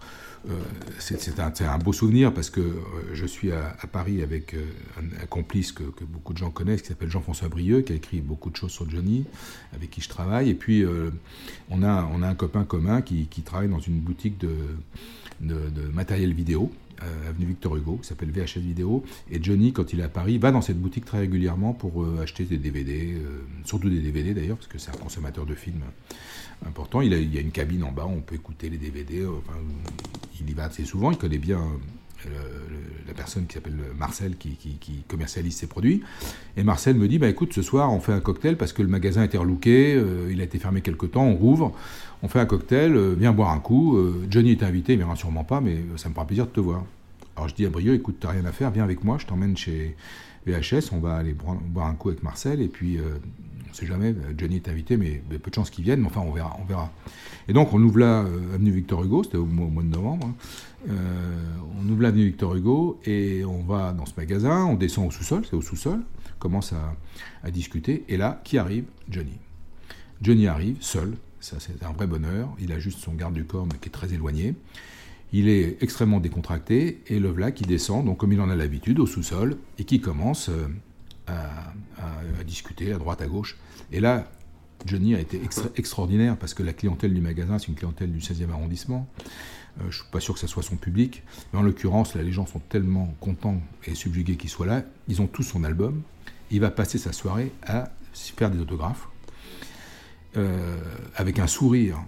euh, 0.48 0.54
c'est 0.98 1.38
un, 1.38 1.78
beau 1.78 1.92
souvenir 1.92 2.32
parce 2.34 2.50
que 2.50 2.60
euh, 2.60 2.74
je 3.12 3.26
suis 3.26 3.52
à, 3.52 3.76
Paris 3.90 4.22
avec 4.22 4.54
un, 4.54 5.22
un, 5.22 5.26
complice 5.26 5.72
que, 5.72 5.84
beaucoup 6.04 6.32
de 6.32 6.38
gens 6.38 6.50
connaissent 6.50 6.82
qui 6.82 6.88
s'appelle 6.88 7.10
Jean-François 7.10 7.48
Brieux 7.48 7.82
qui 7.82 7.92
a 7.92 7.96
écrit 7.96 8.20
beaucoup 8.20 8.50
de 8.50 8.56
choses 8.56 8.72
sur 8.72 8.88
Johnny 8.88 9.24
avec 9.72 9.90
qui 9.90 10.00
je 10.00 10.08
travaille 10.08 10.50
et 10.50 10.54
puis 10.54 10.84
on, 11.70 11.82
a, 11.82 11.88
un 11.90 12.34
copain 12.34 12.64
commun 12.64 13.02
qui, 13.02 13.26
travaille 13.44 13.68
dans 13.68 13.78
une 13.78 14.00
boutique 14.00 14.38
de, 14.38 15.88
matériel 15.92 16.32
vidéo 16.32 16.72
avenue 17.28 17.46
Victor 17.46 17.76
Hugo, 17.76 17.98
qui 18.02 18.08
s'appelle 18.08 18.30
VHS 18.30 18.60
Vidéo. 18.60 19.04
Et 19.30 19.42
Johnny, 19.42 19.72
quand 19.72 19.92
il 19.92 20.00
est 20.00 20.04
à 20.04 20.08
Paris, 20.08 20.38
va 20.38 20.50
dans 20.50 20.62
cette 20.62 20.80
boutique 20.80 21.04
très 21.04 21.18
régulièrement 21.18 21.72
pour 21.72 22.02
euh, 22.02 22.20
acheter 22.22 22.44
des 22.44 22.58
DVD, 22.58 23.14
euh, 23.14 23.42
surtout 23.64 23.88
des 23.88 24.00
DVD 24.00 24.34
d'ailleurs, 24.34 24.56
parce 24.56 24.68
que 24.68 24.78
c'est 24.78 24.90
un 24.90 24.98
consommateur 24.98 25.46
de 25.46 25.54
films 25.54 25.82
important. 26.66 27.00
Il, 27.00 27.12
y 27.12 27.38
a 27.38 27.40
une 27.40 27.50
cabine 27.50 27.84
en 27.84 27.92
bas, 27.92 28.06
on 28.06 28.20
peut 28.20 28.36
écouter 28.36 28.70
les 28.70 28.78
DVD. 28.78 29.26
Il 30.40 30.48
y 30.48 30.54
va 30.54 30.64
assez 30.64 30.84
souvent, 30.84 31.10
il 31.10 31.18
connaît 31.18 31.38
bien 31.38 31.60
la 33.06 33.14
personne 33.14 33.46
qui 33.46 33.54
s'appelle 33.54 33.76
Marcel 33.98 34.36
qui, 34.36 35.04
commercialise 35.08 35.56
ses 35.56 35.66
produits. 35.66 36.02
Et 36.56 36.62
Marcel 36.62 36.96
me 36.96 37.08
dit 37.08 37.18
bah, 37.18 37.28
écoute, 37.28 37.52
ce 37.52 37.62
soir, 37.62 37.92
on 37.92 38.00
fait 38.00 38.12
un 38.12 38.20
cocktail 38.20 38.56
parce 38.56 38.72
que 38.72 38.82
le 38.82 38.88
magasin 38.88 39.22
a 39.22 39.24
été 39.24 39.38
relooké, 39.38 39.94
euh, 39.94 40.30
il 40.30 40.40
a 40.40 40.44
été 40.44 40.58
fermé 40.58 40.80
quelque 40.80 41.06
temps, 41.06 41.24
on 41.24 41.34
rouvre, 41.34 41.72
on 42.22 42.28
fait 42.28 42.40
un 42.40 42.46
cocktail, 42.46 42.94
euh, 42.94 43.14
viens 43.18 43.32
boire 43.32 43.50
un 43.50 43.58
coup. 43.58 43.96
Euh, 43.96 44.26
Johnny 44.30 44.52
est 44.52 44.62
invité, 44.62 44.92
il 44.92 44.98
viendra 44.98 45.16
sûrement 45.16 45.44
pas, 45.44 45.60
mais 45.60 45.76
ça 45.96 46.08
me 46.08 46.14
fera 46.14 46.26
plaisir 46.26 46.46
de 46.46 46.52
te 46.52 46.60
voir. 46.60 46.84
Alors 47.36 47.48
je 47.48 47.54
dis 47.54 47.66
à 47.66 47.70
Brio 47.70 47.94
écoute, 47.94 48.16
t'as 48.20 48.30
rien 48.30 48.44
à 48.44 48.52
faire, 48.52 48.70
viens 48.70 48.84
avec 48.84 49.04
moi, 49.04 49.16
je 49.18 49.26
t'emmène 49.26 49.56
chez 49.56 49.96
VHS, 50.46 50.92
on 50.92 50.98
va 50.98 51.16
aller 51.16 51.34
boire 51.34 51.86
un 51.86 51.94
coup 51.94 52.08
avec 52.08 52.22
Marcel, 52.22 52.60
et 52.60 52.68
puis 52.68 52.98
on 53.72 53.74
ne 53.74 53.78
sait 53.78 53.86
jamais, 53.86 54.14
Johnny 54.36 54.56
est 54.56 54.68
invité, 54.68 54.98
mais, 54.98 55.22
peu 55.42 55.48
de 55.48 55.54
chances 55.54 55.70
qu'il 55.70 55.82
vienne, 55.82 56.00
mais 56.00 56.06
enfin 56.06 56.20
on 56.20 56.30
verra, 56.30 56.54
on 56.60 56.64
verra. 56.64 56.92
Et 57.48 57.54
donc 57.54 57.72
on 57.72 57.82
ouvre 57.82 58.00
là, 58.00 58.22
euh, 58.22 58.54
avenue 58.54 58.70
Victor 58.70 59.02
Hugo, 59.02 59.24
c'était 59.24 59.38
au, 59.38 59.44
au, 59.44 59.46
mois 59.46 59.82
de 59.82 59.88
novembre, 59.88 60.26
hein. 60.26 60.34
euh, 60.90 61.56
on 61.80 61.88
ouvre 61.88 62.02
l'avenue 62.02 62.26
Victor 62.26 62.54
Hugo 62.54 63.00
et 63.06 63.46
on 63.46 63.62
va 63.62 63.94
dans 63.94 64.04
ce 64.04 64.12
magasin, 64.18 64.66
on 64.66 64.74
descend 64.74 65.08
au 65.08 65.10
sous-sol, 65.10 65.46
c'est 65.48 65.56
au 65.56 65.62
sous-sol, 65.62 66.02
commence 66.38 66.74
à, 66.74 66.94
à, 67.42 67.50
discuter, 67.50 68.04
et 68.08 68.18
là, 68.18 68.42
qui 68.44 68.58
arrive? 68.58 68.84
Johnny. 69.08 69.38
Johnny 70.20 70.48
arrive, 70.48 70.76
seul, 70.80 71.14
ça 71.40 71.56
c'est 71.58 71.82
un 71.82 71.92
vrai 71.92 72.06
bonheur, 72.06 72.50
il 72.60 72.72
a 72.72 72.78
juste 72.78 72.98
son 72.98 73.14
garde 73.14 73.32
du 73.32 73.46
corps, 73.46 73.66
mais 73.66 73.78
qui 73.78 73.88
est 73.88 73.92
très 73.92 74.12
éloigné. 74.12 74.54
Il 75.32 75.48
est 75.48 75.82
extrêmement 75.82 76.20
décontracté, 76.20 77.02
et 77.06 77.18
le 77.18 77.30
voilà 77.30 77.52
qui 77.52 77.64
descend, 77.64 78.04
donc 78.04 78.18
comme 78.18 78.32
il 78.32 78.40
en 78.40 78.50
a 78.50 78.56
l'habitude, 78.56 78.98
au 78.98 79.06
sous-sol, 79.06 79.56
et 79.78 79.84
qui 79.84 80.00
commence... 80.00 80.48
Euh, 80.48 80.66
à, 81.28 82.44
discuter 82.44 82.92
à 82.92 82.98
droite, 82.98 83.22
à 83.22 83.26
gauche. 83.26 83.56
Et 83.92 84.00
là, 84.00 84.30
Johnny 84.84 85.14
a 85.14 85.20
été 85.20 85.40
extra 85.42 85.68
extraordinaire 85.76 86.36
parce 86.36 86.54
que 86.54 86.62
la 86.62 86.72
clientèle 86.72 87.14
du 87.14 87.20
magasin, 87.20 87.58
c'est 87.58 87.68
une 87.68 87.74
clientèle 87.74 88.10
du 88.10 88.18
16e 88.18 88.50
arrondissement. 88.50 89.08
Euh, 89.78 89.82
je 89.82 89.86
ne 89.86 89.92
suis 89.92 90.10
pas 90.10 90.20
sûr 90.20 90.34
que 90.34 90.40
ce 90.40 90.46
soit 90.46 90.62
son 90.62 90.76
public, 90.76 91.22
mais 91.52 91.60
en 91.60 91.62
l'occurrence, 91.62 92.14
les 92.14 92.32
gens 92.32 92.46
sont 92.46 92.58
tellement 92.58 93.14
contents 93.20 93.60
et 93.84 93.94
subjugués 93.94 94.36
qu'il 94.36 94.50
soit 94.50 94.66
là. 94.66 94.82
Ils 95.08 95.22
ont 95.22 95.26
tous 95.26 95.44
son 95.44 95.64
album. 95.64 96.02
Il 96.50 96.60
va 96.60 96.70
passer 96.70 96.98
sa 96.98 97.12
soirée 97.12 97.52
à 97.62 97.90
faire 98.12 98.50
des 98.50 98.58
autographes 98.58 99.08
euh, 100.36 100.76
avec 101.14 101.38
un 101.38 101.46
sourire 101.46 101.98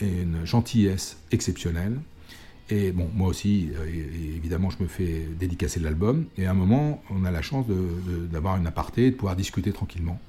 et 0.00 0.22
une 0.22 0.46
gentillesse 0.46 1.18
exceptionnelle. 1.32 1.98
Et 2.70 2.92
bon, 2.92 3.10
moi 3.14 3.28
aussi, 3.28 3.70
euh, 3.76 3.86
évidemment, 4.36 4.70
je 4.70 4.82
me 4.82 4.88
fais 4.88 5.26
dédicacer 5.38 5.80
l'album. 5.80 6.26
Et 6.38 6.46
à 6.46 6.52
un 6.52 6.54
moment, 6.54 7.02
on 7.10 7.24
a 7.24 7.30
la 7.30 7.42
chance 7.42 7.66
d'avoir 8.30 8.56
une 8.56 8.66
aparté, 8.66 9.10
de 9.10 9.16
pouvoir 9.16 9.34
discuter 9.34 9.72
tranquillement. 9.72 10.20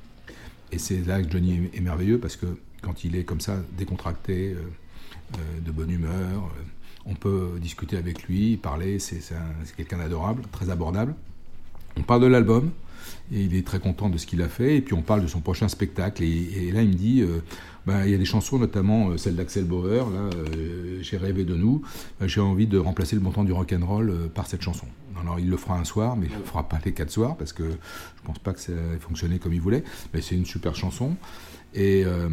Et 0.72 0.80
c'est 0.80 1.06
là 1.06 1.22
que 1.22 1.30
Johnny 1.30 1.70
est, 1.74 1.82
merveilleux 1.82 2.18
parce 2.18 2.38
que 2.38 2.48
quand 2.82 3.04
il 3.04 3.16
est 3.16 3.26
comme 3.26 3.42
ça, 3.42 3.58
décontracté, 3.78 4.54
euh, 4.54 4.62
euh, 5.36 5.60
de 5.64 5.72
bonne 5.72 5.92
humeur, 5.92 6.50
on 7.06 7.14
peut 7.14 7.60
discuter 7.62 7.98
avec 7.98 8.24
lui, 8.24 8.58
parler. 8.58 8.98
C'est 8.98 9.22
quelqu'un 9.78 10.00
d'adorable, 10.00 10.44
très 10.52 10.70
abordable. 10.72 11.14
On 11.98 12.02
parle 12.02 12.22
de 12.22 12.28
l'album 12.28 12.72
et 13.32 13.42
il 13.42 13.56
est 13.56 13.66
très 13.66 13.80
content 13.80 14.10
de 14.10 14.18
ce 14.18 14.26
qu'il 14.26 14.42
a 14.42 14.50
fait. 14.50 14.78
Et 14.78 14.82
puis 14.82 14.94
on 14.94 15.02
parle 15.02 15.22
de 15.22 15.28
son 15.28 15.42
prochain 15.42 15.68
spectacle. 15.68 16.24
Et, 16.24 16.72
là, 16.72 16.82
il 16.82 16.90
me 16.90 16.94
dit 16.94 17.22
euh, 17.22 17.42
bah, 17.86 18.06
il 18.06 18.12
y 18.12 18.16
a 18.16 18.18
des 18.18 18.26
chansons, 18.26 18.60
notamment 18.60 19.10
euh, 19.10 19.18
celle 19.18 19.36
d'Axel 19.36 19.66
Bauer, 19.66 20.10
là, 20.12 20.30
euh, 20.36 21.00
J'ai 21.02 21.18
rêvé 21.18 21.46
de 21.46 21.56
nous. 21.56 21.82
J'ai 22.22 22.42
envie 22.42 22.68
de 22.68 22.78
remplacer 22.78 23.16
le 23.16 23.22
montant 23.22 23.44
du 23.44 23.54
rock'n'roll 23.54 24.10
euh, 24.10 24.28
par 24.28 24.46
cette 24.46 24.62
chanson. 24.62 24.86
Alors 25.20 25.40
il 25.40 25.50
le 25.50 25.58
fera 25.58 25.78
un 25.78 25.84
soir, 25.84 26.16
mais 26.16 26.28
il 26.28 26.34
ne 26.34 26.38
le 26.38 26.44
fera 26.44 26.68
pas 26.70 26.80
les 26.86 26.94
quatre 26.94 27.10
soirs 27.10 27.38
parce 27.38 27.54
que 27.54 27.64
je 27.64 27.70
ne 27.70 28.26
pense 28.26 28.40
pas 28.40 28.54
que 28.54 28.60
ça 28.60 28.72
ait 28.72 29.00
fonctionné 29.00 29.40
comme 29.40 29.54
il 29.54 29.62
voulait. 29.62 29.84
Mais 30.14 30.22
c'est 30.22 30.36
une 30.36 30.46
super 30.46 30.76
chanson. 30.76 31.16
Et 31.74 32.04
euh, 32.06 32.28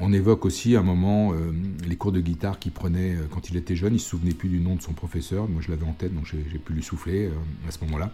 on 0.00 0.12
évoque 0.12 0.44
aussi 0.44 0.76
un 0.76 0.82
moment 0.82 1.32
euh, 1.32 1.52
les 1.86 1.96
cours 1.96 2.12
de 2.12 2.20
guitare 2.20 2.60
qu'il 2.60 2.70
prenait 2.70 3.16
euh, 3.16 3.26
quand 3.28 3.50
il 3.50 3.56
était 3.56 3.74
jeune. 3.74 3.92
Il 3.92 3.96
ne 3.96 3.98
se 3.98 4.08
souvenait 4.08 4.34
plus 4.34 4.48
du 4.48 4.60
nom 4.60 4.76
de 4.76 4.82
son 4.82 4.92
professeur. 4.92 5.48
Moi, 5.48 5.62
je 5.62 5.70
l'avais 5.70 5.86
en 5.86 5.92
tête, 5.92 6.14
donc 6.14 6.26
j'ai 6.26 6.58
pu 6.58 6.74
lui 6.74 6.82
souffler 6.82 7.30
à 7.66 7.72
ce 7.72 7.84
moment-là. 7.84 8.12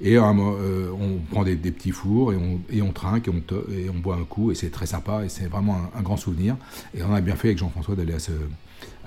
Et 0.00 0.18
on 0.18 1.20
prend 1.30 1.44
des, 1.44 1.56
petits 1.56 1.92
fours 1.92 2.32
et 2.32 2.82
on, 2.82 2.92
trinque 2.92 3.28
et 3.28 3.88
on, 3.88 3.98
boit 3.98 4.16
un 4.16 4.24
coup. 4.24 4.50
Et 4.50 4.54
c'est 4.54 4.70
très 4.70 4.86
sympa 4.86 5.24
et 5.24 5.28
c'est 5.28 5.46
vraiment 5.46 5.76
un, 5.94 6.02
grand 6.02 6.16
souvenir. 6.16 6.56
Et 6.94 7.02
on 7.02 7.14
a 7.14 7.20
bien 7.20 7.36
fait 7.36 7.48
avec 7.48 7.58
Jean-François 7.58 7.94
d'aller 7.94 8.14
à 8.14 8.18
ce, 8.18 8.32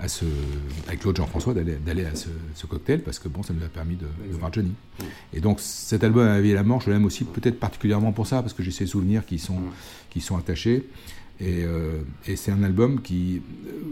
à 0.00 0.08
ce, 0.08 0.24
avec 0.86 1.04
l'autre 1.04 1.18
Jean-François 1.18 1.54
d'aller 1.54 2.04
à 2.04 2.14
ce, 2.14 2.28
ce, 2.54 2.66
cocktail 2.66 3.02
parce 3.02 3.18
que 3.18 3.28
bon, 3.28 3.42
ça 3.42 3.52
nous 3.52 3.64
a 3.64 3.68
permis 3.68 3.96
de, 3.96 4.06
de 4.26 4.36
voir 4.36 4.52
Johnny. 4.52 4.72
Et 5.32 5.40
donc 5.40 5.60
cet 5.60 6.02
album 6.02 6.26
La 6.26 6.40
vie 6.40 6.50
et 6.50 6.54
la 6.54 6.62
mort, 6.62 6.80
je 6.80 6.90
l'aime 6.90 7.04
aussi 7.04 7.24
peut-être 7.24 7.60
particulièrement 7.60 8.12
pour 8.12 8.26
ça 8.26 8.40
parce 8.42 8.54
que 8.54 8.62
j'ai 8.62 8.70
ces 8.70 8.86
souvenirs 8.86 9.26
qui 9.26 9.38
sont, 9.38 9.60
qui 10.08 10.20
sont 10.20 10.36
attachés. 10.36 10.88
Et, 11.38 11.64
euh, 11.64 12.02
et 12.26 12.36
c'est 12.36 12.50
un 12.50 12.62
album 12.62 13.00
qui, 13.00 13.42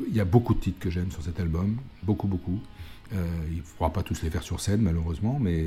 il 0.08 0.14
y 0.14 0.20
a 0.20 0.24
beaucoup 0.24 0.54
de 0.54 0.60
titres 0.60 0.78
que 0.80 0.90
j'aime 0.90 1.10
sur 1.10 1.22
cet 1.22 1.40
album, 1.40 1.76
beaucoup 2.02 2.26
beaucoup. 2.26 2.60
Euh, 3.14 3.24
il 3.50 3.58
ne 3.58 3.62
pourra 3.62 3.90
pas 3.90 4.02
tous 4.02 4.22
les 4.22 4.30
faire 4.30 4.42
sur 4.42 4.60
scène 4.60 4.82
malheureusement, 4.82 5.38
mais, 5.40 5.64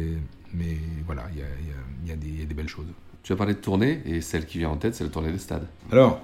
mais 0.53 0.77
voilà, 1.05 1.27
il 1.33 1.39
y 1.39 1.41
a, 1.41 1.45
il 1.59 2.07
y, 2.07 2.11
a, 2.11 2.15
il 2.23 2.39
y 2.39 2.43
a 2.43 2.45
des 2.45 2.53
belles 2.53 2.67
choses. 2.67 2.85
Tu 3.23 3.33
as 3.33 3.35
parlé 3.35 3.53
de 3.53 3.59
tournée 3.59 4.01
et 4.05 4.21
celle 4.21 4.45
qui 4.45 4.57
vient 4.59 4.69
en 4.69 4.77
tête, 4.77 4.95
c'est 4.95 5.03
la 5.03 5.09
tournée 5.09 5.31
des 5.31 5.39
stades. 5.39 5.67
Alors, 5.91 6.21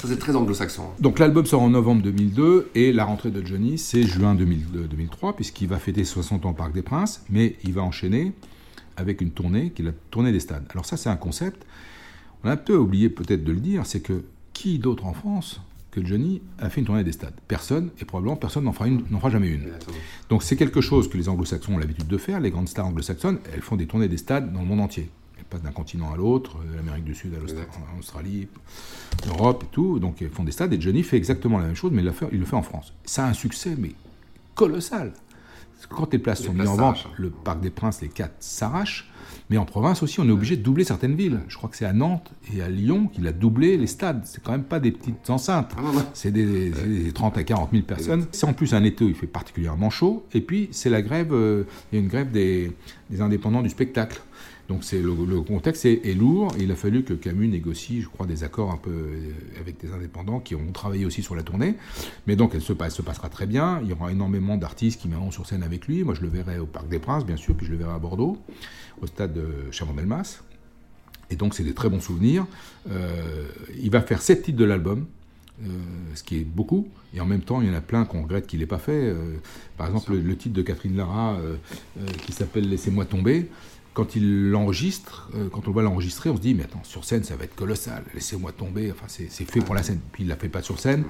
ça, 0.00 0.06
c'est 0.06 0.18
très 0.18 0.36
anglo-saxon. 0.36 0.82
Hein. 0.84 0.94
Donc 1.00 1.18
l'album 1.18 1.44
sort 1.44 1.62
en 1.62 1.70
novembre 1.70 2.02
2002 2.02 2.70
et 2.76 2.92
la 2.92 3.04
rentrée 3.04 3.30
de 3.30 3.44
Johnny, 3.44 3.78
c'est 3.78 4.04
juin 4.04 4.34
2002, 4.34 4.84
2003, 4.84 5.34
puisqu'il 5.34 5.68
va 5.68 5.78
fêter 5.78 6.04
60 6.04 6.46
ans 6.46 6.50
au 6.50 6.54
Parc 6.54 6.72
des 6.72 6.82
Princes, 6.82 7.24
mais 7.30 7.56
il 7.64 7.72
va 7.72 7.82
enchaîner 7.82 8.32
avec 8.96 9.20
une 9.20 9.30
tournée 9.30 9.70
qui 9.70 9.82
est 9.82 9.86
la 9.86 9.92
tournée 10.10 10.30
des 10.30 10.40
stades. 10.40 10.66
Alors 10.70 10.86
ça, 10.86 10.96
c'est 10.96 11.08
un 11.08 11.16
concept. 11.16 11.66
On 12.44 12.48
a 12.48 12.52
un 12.52 12.56
peu 12.56 12.76
oublié 12.76 13.08
peut-être 13.08 13.42
de 13.42 13.52
le 13.52 13.60
dire, 13.60 13.86
c'est 13.86 14.00
que 14.00 14.22
qui 14.52 14.78
d'autre 14.78 15.06
en 15.06 15.14
France 15.14 15.60
que 15.90 16.04
Johnny 16.04 16.42
a 16.58 16.68
fait 16.70 16.80
une 16.80 16.86
tournée 16.86 17.04
des 17.04 17.12
stades? 17.12 17.34
Personne, 17.48 17.90
et 18.00 18.04
probablement 18.04 18.36
personne 18.36 18.64
n'en 18.64 18.72
fera, 18.72 18.86
fera, 18.86 19.30
jamais 19.30 19.48
une. 19.48 19.70
Donc 20.28 20.42
c'est 20.44 20.56
quelque 20.56 20.80
chose 20.80 21.08
que 21.08 21.16
les 21.16 21.28
anglo-saxons 21.28 21.74
ont 21.74 21.78
l'habitude 21.78 22.06
de 22.06 22.18
faire. 22.18 22.38
Les 22.40 22.50
grandes 22.50 22.68
stars 22.68 22.86
anglo-saxonnes, 22.86 23.38
elles 23.52 23.62
font 23.62 23.76
des 23.76 23.86
tournées 23.86 24.08
des 24.08 24.16
stades 24.16 24.52
dans 24.52 24.60
le 24.60 24.66
monde 24.66 24.80
entier 24.80 25.10
passent 25.44 25.62
d'un 25.62 25.72
continent 25.72 26.12
à 26.12 26.16
l'autre, 26.16 26.58
de 26.70 26.76
l'Amérique 26.76 27.04
du 27.04 27.14
Sud 27.14 27.34
à 27.34 27.38
l'Australie, 27.96 28.48
l'Europe 29.26 29.64
et 29.66 29.72
tout. 29.72 29.98
Donc 29.98 30.20
ils 30.20 30.28
font 30.28 30.44
des 30.44 30.52
stades 30.52 30.72
et 30.72 30.80
Johnny 30.80 31.02
fait 31.02 31.16
exactement 31.16 31.58
la 31.58 31.66
même 31.66 31.76
chose, 31.76 31.92
mais 31.92 32.02
il 32.02 32.06
le 32.06 32.12
fait, 32.12 32.26
il 32.32 32.38
le 32.38 32.46
fait 32.46 32.56
en 32.56 32.62
France. 32.62 32.92
Ça 33.04 33.24
a 33.24 33.28
un 33.28 33.34
succès, 33.34 33.74
mais 33.78 33.92
colossal. 34.54 35.12
Quand 35.88 36.12
les 36.12 36.18
places 36.18 36.40
les 36.40 36.46
sont 36.46 36.52
mises 36.52 36.68
en 36.68 36.76
vente, 36.76 37.06
le 37.16 37.30
Parc 37.30 37.60
des 37.60 37.70
Princes, 37.70 38.02
les 38.02 38.08
quatre 38.08 38.34
s'arrachent. 38.40 39.10
Mais 39.50 39.56
en 39.56 39.64
province 39.64 40.02
aussi, 40.02 40.20
on 40.20 40.28
est 40.28 40.32
obligé 40.32 40.56
de 40.56 40.62
doubler 40.62 40.84
certaines 40.84 41.14
villes. 41.14 41.40
Je 41.48 41.56
crois 41.56 41.70
que 41.70 41.76
c'est 41.76 41.86
à 41.86 41.92
Nantes 41.92 42.30
et 42.54 42.60
à 42.60 42.68
Lyon 42.68 43.06
qu'il 43.06 43.26
a 43.26 43.32
doublé 43.32 43.76
les 43.76 43.86
stades. 43.86 44.22
C'est 44.24 44.42
quand 44.42 44.52
même 44.52 44.64
pas 44.64 44.80
des 44.80 44.90
petites 44.90 45.30
enceintes. 45.30 45.74
C'est 46.12 46.30
des, 46.30 46.70
des, 46.70 47.04
des, 47.04 47.12
30 47.12 47.38
à 47.38 47.44
40 47.44 47.70
000 47.72 47.84
personnes. 47.84 48.26
C'est 48.32 48.46
en 48.46 48.52
plus 48.52 48.74
un 48.74 48.84
été 48.84 49.04
où 49.04 49.08
il 49.08 49.14
fait 49.14 49.26
particulièrement 49.26 49.88
chaud. 49.88 50.26
Et 50.34 50.40
puis, 50.40 50.68
c'est 50.72 50.90
la 50.90 51.00
grève, 51.00 51.32
euh, 51.32 51.64
il 51.92 51.96
y 51.96 51.98
a 51.98 52.02
une 52.02 52.08
grève 52.08 52.30
des, 52.30 52.72
des 53.08 53.20
indépendants 53.20 53.62
du 53.62 53.70
spectacle. 53.70 54.20
Donc 54.68 54.84
c'est 54.84 55.00
le, 55.00 55.14
le 55.26 55.40
contexte 55.40 55.86
est, 55.86 56.06
est 56.06 56.14
lourd 56.14 56.52
il 56.58 56.70
a 56.70 56.76
fallu 56.76 57.02
que 57.02 57.14
Camus 57.14 57.48
négocie, 57.48 58.02
je 58.02 58.08
crois, 58.08 58.26
des 58.26 58.44
accords 58.44 58.70
un 58.70 58.76
peu 58.76 58.90
euh, 58.90 59.32
avec 59.60 59.80
des 59.80 59.92
indépendants 59.92 60.40
qui 60.40 60.54
ont 60.54 60.72
travaillé 60.72 61.06
aussi 61.06 61.22
sur 61.22 61.34
la 61.34 61.42
tournée. 61.42 61.74
Mais 62.26 62.36
donc 62.36 62.54
elle 62.54 62.60
se, 62.60 62.72
passe, 62.72 62.94
se 62.94 63.02
passera 63.02 63.28
très 63.28 63.46
bien. 63.46 63.80
Il 63.82 63.88
y 63.88 63.92
aura 63.92 64.12
énormément 64.12 64.56
d'artistes 64.56 65.00
qui 65.00 65.08
viendront 65.08 65.30
sur 65.30 65.46
scène 65.46 65.62
avec 65.62 65.86
lui. 65.86 66.04
Moi 66.04 66.14
je 66.14 66.20
le 66.20 66.28
verrai 66.28 66.58
au 66.58 66.66
Parc 66.66 66.88
des 66.88 66.98
Princes, 66.98 67.24
bien 67.24 67.36
sûr, 67.36 67.54
puis 67.54 67.66
je 67.66 67.72
le 67.72 67.78
verrai 67.78 67.94
à 67.94 67.98
Bordeaux, 67.98 68.38
au 69.00 69.06
stade 69.06 69.32
de 69.32 69.70
Chaban-Delmas. 69.70 70.42
Et 71.30 71.36
donc 71.36 71.54
c'est 71.54 71.64
des 71.64 71.74
très 71.74 71.88
bons 71.88 72.00
souvenirs. 72.00 72.46
Euh, 72.90 73.46
il 73.80 73.90
va 73.90 74.00
faire 74.00 74.22
sept 74.22 74.42
titres 74.42 74.58
de 74.58 74.64
l'album. 74.64 75.06
Euh, 75.60 75.70
ce 76.14 76.22
qui 76.22 76.36
est 76.36 76.44
beaucoup, 76.44 76.86
et 77.12 77.20
en 77.20 77.26
même 77.26 77.40
temps, 77.40 77.60
il 77.60 77.66
y 77.66 77.70
en 77.72 77.74
a 77.74 77.80
plein 77.80 78.04
qu'on 78.04 78.22
regrette 78.22 78.46
qu'il 78.46 78.60
n'ait 78.60 78.66
pas 78.66 78.78
fait. 78.78 78.92
Euh, 78.92 79.38
par 79.76 79.88
exemple, 79.88 80.12
le, 80.12 80.20
le, 80.20 80.36
titre 80.36 80.54
de 80.54 80.62
Catherine 80.62 80.96
Lara, 80.96 81.36
qui 82.24 82.30
s'appelle 82.30 82.68
Laissez-moi 82.68 83.06
tomber, 83.06 83.48
quand 83.98 84.14
il 84.14 84.50
l'enregistre, 84.50 85.28
euh, 85.34 85.48
quand 85.50 85.66
on 85.66 85.72
va 85.72 85.82
l'enregistrer, 85.82 86.30
on 86.30 86.36
se 86.36 86.40
dit, 86.40 86.54
mais 86.54 86.62
attends, 86.62 86.84
sur 86.84 87.04
scène, 87.04 87.24
ça 87.24 87.34
va 87.34 87.42
être 87.42 87.56
colossal, 87.56 88.04
laissez-moi 88.14 88.52
tomber, 88.52 88.92
enfin, 88.92 89.06
c'est 89.08 89.28
fait 89.28 89.58
pour 89.58 89.74
la 89.74 89.82
scène. 89.82 89.98
Puis 90.12 90.22
il 90.22 90.26
ne 90.26 90.30
la 90.30 90.36
fait 90.36 90.48
pas 90.48 90.62
sur 90.62 90.78
scène. 90.78 91.02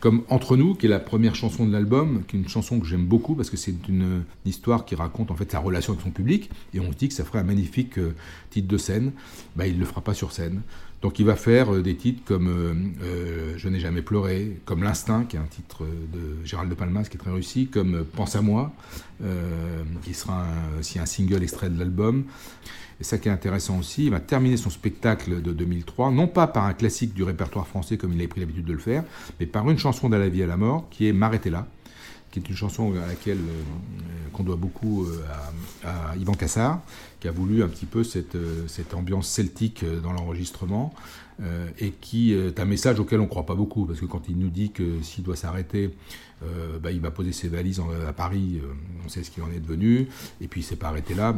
Comme 0.00 0.22
Entre 0.30 0.56
nous, 0.56 0.74
qui 0.74 0.86
est 0.86 0.88
la 0.88 0.98
première 0.98 1.34
chanson 1.34 1.66
de 1.66 1.72
l'album, 1.72 2.22
qui 2.26 2.36
est 2.36 2.40
une 2.40 2.48
chanson 2.48 2.80
que 2.80 2.86
j'aime 2.86 3.04
beaucoup 3.04 3.34
parce 3.34 3.50
que 3.50 3.58
c'est 3.58 3.74
une, 3.86 3.94
une, 3.94 4.22
histoire 4.46 4.86
qui 4.86 4.94
raconte 4.94 5.30
en 5.30 5.36
fait 5.36 5.52
sa 5.52 5.58
relation 5.58 5.92
avec 5.92 6.02
son 6.02 6.10
public, 6.10 6.48
et 6.72 6.80
on 6.80 6.90
se 6.90 6.96
dit 6.96 7.08
que 7.08 7.14
ça 7.14 7.22
ferait 7.22 7.40
un 7.40 7.44
magnifique 7.44 7.98
euh, 7.98 8.14
titre 8.48 8.66
de 8.66 8.78
scène. 8.78 9.12
Bah, 9.54 9.66
il 9.66 9.74
ne 9.74 9.80
le 9.80 9.84
fera 9.84 10.00
pas 10.00 10.14
sur 10.14 10.32
scène. 10.32 10.62
Donc 11.02 11.18
il 11.18 11.26
va 11.26 11.34
faire 11.34 11.74
euh, 11.74 11.82
des 11.82 11.96
titres 11.96 12.22
comme 12.24 12.48
euh, 12.48 12.74
euh, 13.04 13.54
Je 13.56 13.68
n'ai 13.68 13.80
jamais 13.80 14.02
pleuré, 14.02 14.60
comme 14.64 14.84
L'Instinct, 14.84 15.24
qui 15.24 15.36
est 15.36 15.40
un 15.40 15.46
titre 15.46 15.84
de 15.84 16.44
Gérald 16.46 16.70
de 16.70 16.74
Palmas 16.76 17.04
qui 17.04 17.16
est 17.16 17.20
très 17.20 17.32
réussi, 17.32 17.66
comme 17.66 18.04
Pense 18.04 18.36
à 18.36 18.40
moi, 18.40 18.72
qui 20.02 20.14
sera 20.14 20.44
un, 20.44 20.80
aussi 20.80 20.98
un 20.98 21.06
single 21.06 21.42
extrait 21.42 21.70
de 21.70 21.78
l'album. 21.78 22.24
Et 23.00 23.04
ça 23.04 23.18
qui 23.18 23.28
est 23.28 23.32
intéressant 23.32 23.78
aussi, 23.78 24.04
il 24.04 24.10
va 24.10 24.20
terminer 24.20 24.56
son 24.56 24.70
spectacle 24.70 25.42
de 25.42 25.52
2003, 25.52 26.12
non 26.12 26.28
pas 26.28 26.46
par 26.46 26.64
un 26.66 26.72
classique 26.72 27.14
du 27.14 27.24
répertoire 27.24 27.66
français 27.66 27.96
comme 27.96 28.12
il 28.12 28.18
avait 28.18 28.28
pris 28.28 28.40
l'habitude 28.40 28.64
de 28.64 28.72
le 28.72 28.78
faire, 28.78 29.02
mais 29.40 29.46
par 29.46 29.68
une 29.68 29.78
chanson 29.78 30.08
d'À 30.08 30.18
la 30.18 30.28
vie 30.28 30.42
à 30.42 30.46
la 30.46 30.56
mort, 30.56 30.88
qui 30.90 31.08
est 31.08 31.12
M'arrêtez 31.12 31.50
là, 31.50 31.66
qui 32.30 32.38
est 32.38 32.48
une 32.48 32.56
chanson 32.56 32.94
à 32.94 33.06
laquelle 33.08 33.38
euh, 33.38 34.28
qu'on 34.32 34.44
doit 34.44 34.56
beaucoup 34.56 35.06
à, 35.84 36.12
à, 36.12 36.16
Yvan 36.16 36.34
Cassard, 36.34 36.80
qui 37.22 37.28
a 37.28 37.30
voulu 37.30 37.62
un 37.62 37.68
petit 37.68 37.86
peu 37.86 38.02
cette, 38.02 38.34
euh, 38.34 38.66
ambiance 38.94 39.28
celtique 39.28 39.84
dans 40.02 40.12
l'enregistrement, 40.12 40.92
euh, 41.40 41.68
et 41.78 41.92
qui 41.92 42.32
est 42.32 42.58
un 42.58 42.64
message 42.64 42.98
auquel 42.98 43.20
on 43.20 43.24
ne 43.24 43.28
croit 43.28 43.46
pas 43.46 43.54
beaucoup, 43.54 43.86
parce 43.86 44.00
que 44.00 44.06
quand 44.06 44.28
il 44.28 44.36
nous 44.36 44.50
dit 44.50 44.72
que 44.72 45.00
s'il 45.02 45.22
doit 45.22 45.36
s'arrêter, 45.36 45.94
euh, 46.42 46.80
bah, 46.80 46.90
il 46.90 47.00
va 47.00 47.12
poser 47.12 47.30
ses 47.30 47.46
valises 47.46 47.80
à 48.08 48.12
Paris, 48.12 48.60
on 49.06 49.08
sait 49.08 49.22
ce 49.22 49.30
qu'il 49.30 49.44
en 49.44 49.52
est 49.52 49.60
devenu, 49.60 50.08
et 50.40 50.48
puis 50.48 50.62
il 50.62 50.64
s'est 50.64 50.74
pas 50.74 50.88
arrêté 50.88 51.14
là, 51.14 51.32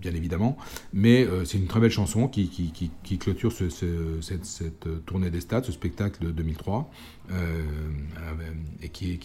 bien 0.00 0.14
évidemment. 0.14 0.56
Mais 0.92 1.24
euh, 1.24 1.44
c'est 1.44 1.58
une 1.58 1.66
très 1.66 1.80
belle 1.80 1.90
chanson 1.90 2.28
qui, 2.28 2.48
clôture 3.18 3.52
ce, 3.52 3.68
ce, 3.68 4.20
cette, 4.20 4.44
cette, 4.44 5.04
tournée 5.06 5.30
des 5.30 5.40
stades, 5.40 5.64
ce 5.64 5.72
spectacle 5.72 6.24
de 6.24 6.30
2003, 6.30 6.90
euh, 7.30 7.62
et 8.82 8.88
qui 8.88 9.18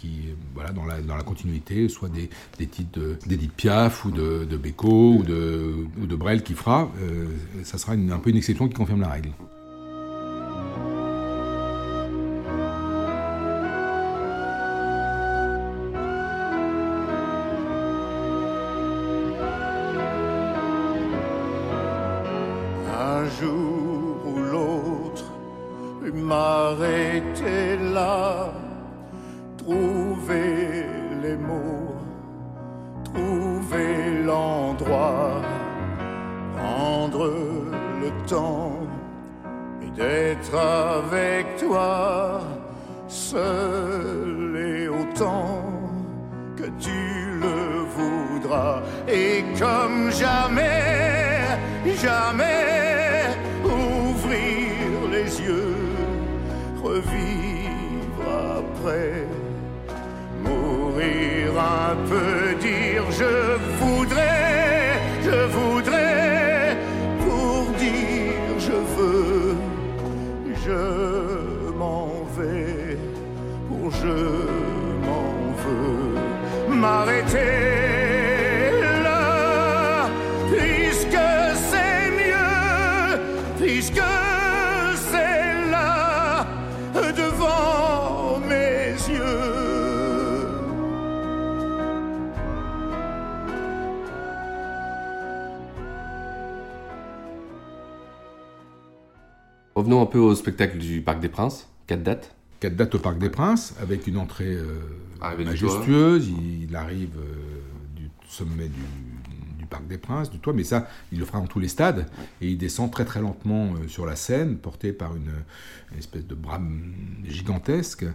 voilà, 0.54 0.72
dans, 0.72 0.86
la, 0.86 1.24
continuité, 1.24 1.88
soit 1.90 2.10
des, 2.10 2.30
titres 2.68 3.18
d'Edith 3.28 3.54
Piaf 3.54 4.06
ou 4.06 4.12
de, 4.12 4.46
de 4.46 4.58
ou 4.84 5.24
de, 5.24 6.06
de 6.06 6.16
Brel 6.16 6.44
qui 6.44 6.54
fera. 6.54 6.92
Euh, 7.02 7.28
ça 7.64 7.78
sera 7.78 7.94
un 7.94 8.20
peu 8.20 8.30
une 8.30 8.38
exception 8.38 8.68
qui 8.68 8.74
confirme 8.74 9.02
la 9.02 9.10
règle. 9.10 9.30
Mourir 60.44 61.52
un 61.58 61.96
peu, 62.10 62.43
un 100.04 100.06
peu 100.06 100.20
au 100.20 100.36
spectacle 100.36 100.78
du 100.78 101.02
Parc 101.02 101.20
des 101.20 101.30
Princes. 101.30 101.68
Quatre 101.88 102.04
dates. 102.04 102.36
Quatre 102.60 102.76
dates 102.76 102.96
au 102.96 103.00
Parc 103.00 103.18
des 103.18 103.30
Princes, 103.30 103.74
avec 103.82 104.08
une 104.08 104.18
entrée 104.18 104.54
euh, 104.54 105.44
majestueuse. 105.44 106.28
Il, 106.28 106.64
il, 106.64 106.76
arrive 106.76 107.18
euh, 107.18 107.96
du 107.96 108.10
sommet 108.28 108.68
du, 108.68 108.82
du, 109.60 109.66
Parc 109.66 109.88
des 109.88 109.98
Princes, 109.98 110.30
du 110.30 110.40
toit, 110.40 110.54
mais 110.54 110.64
ça, 110.64 110.88
il 111.12 111.20
le 111.20 111.26
fera 111.26 111.40
dans 111.40 111.48
tous 111.48 111.60
les 111.60 111.68
stades. 111.68 112.06
Et 112.42 112.50
il 112.50 112.58
descend 112.58 112.92
très 112.92 113.06
très 113.06 113.22
lentement 113.22 113.74
euh, 113.74 113.88
sur 113.88 114.06
la 114.06 114.16
scène, 114.16 114.58
porté 114.58 114.94
par 114.94 115.16
une, 115.16 115.32
une 115.92 115.98
espèce 115.98 116.26
de 116.26 116.36
bras 116.36 116.62
gigantesque. 117.26 118.06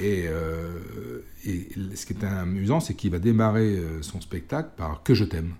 Et, 0.00 0.24
et, 1.44 1.68
ce 1.94 2.04
qui 2.04 2.14
est 2.14 2.24
amusant, 2.24 2.80
c'est 2.80 2.94
qu'il 2.94 3.12
va 3.12 3.20
démarrer 3.20 3.80
son 4.00 4.20
spectacle 4.20 4.70
par 4.76 5.04
Que 5.04 5.14
je 5.14 5.22
t'aime. 5.22 5.54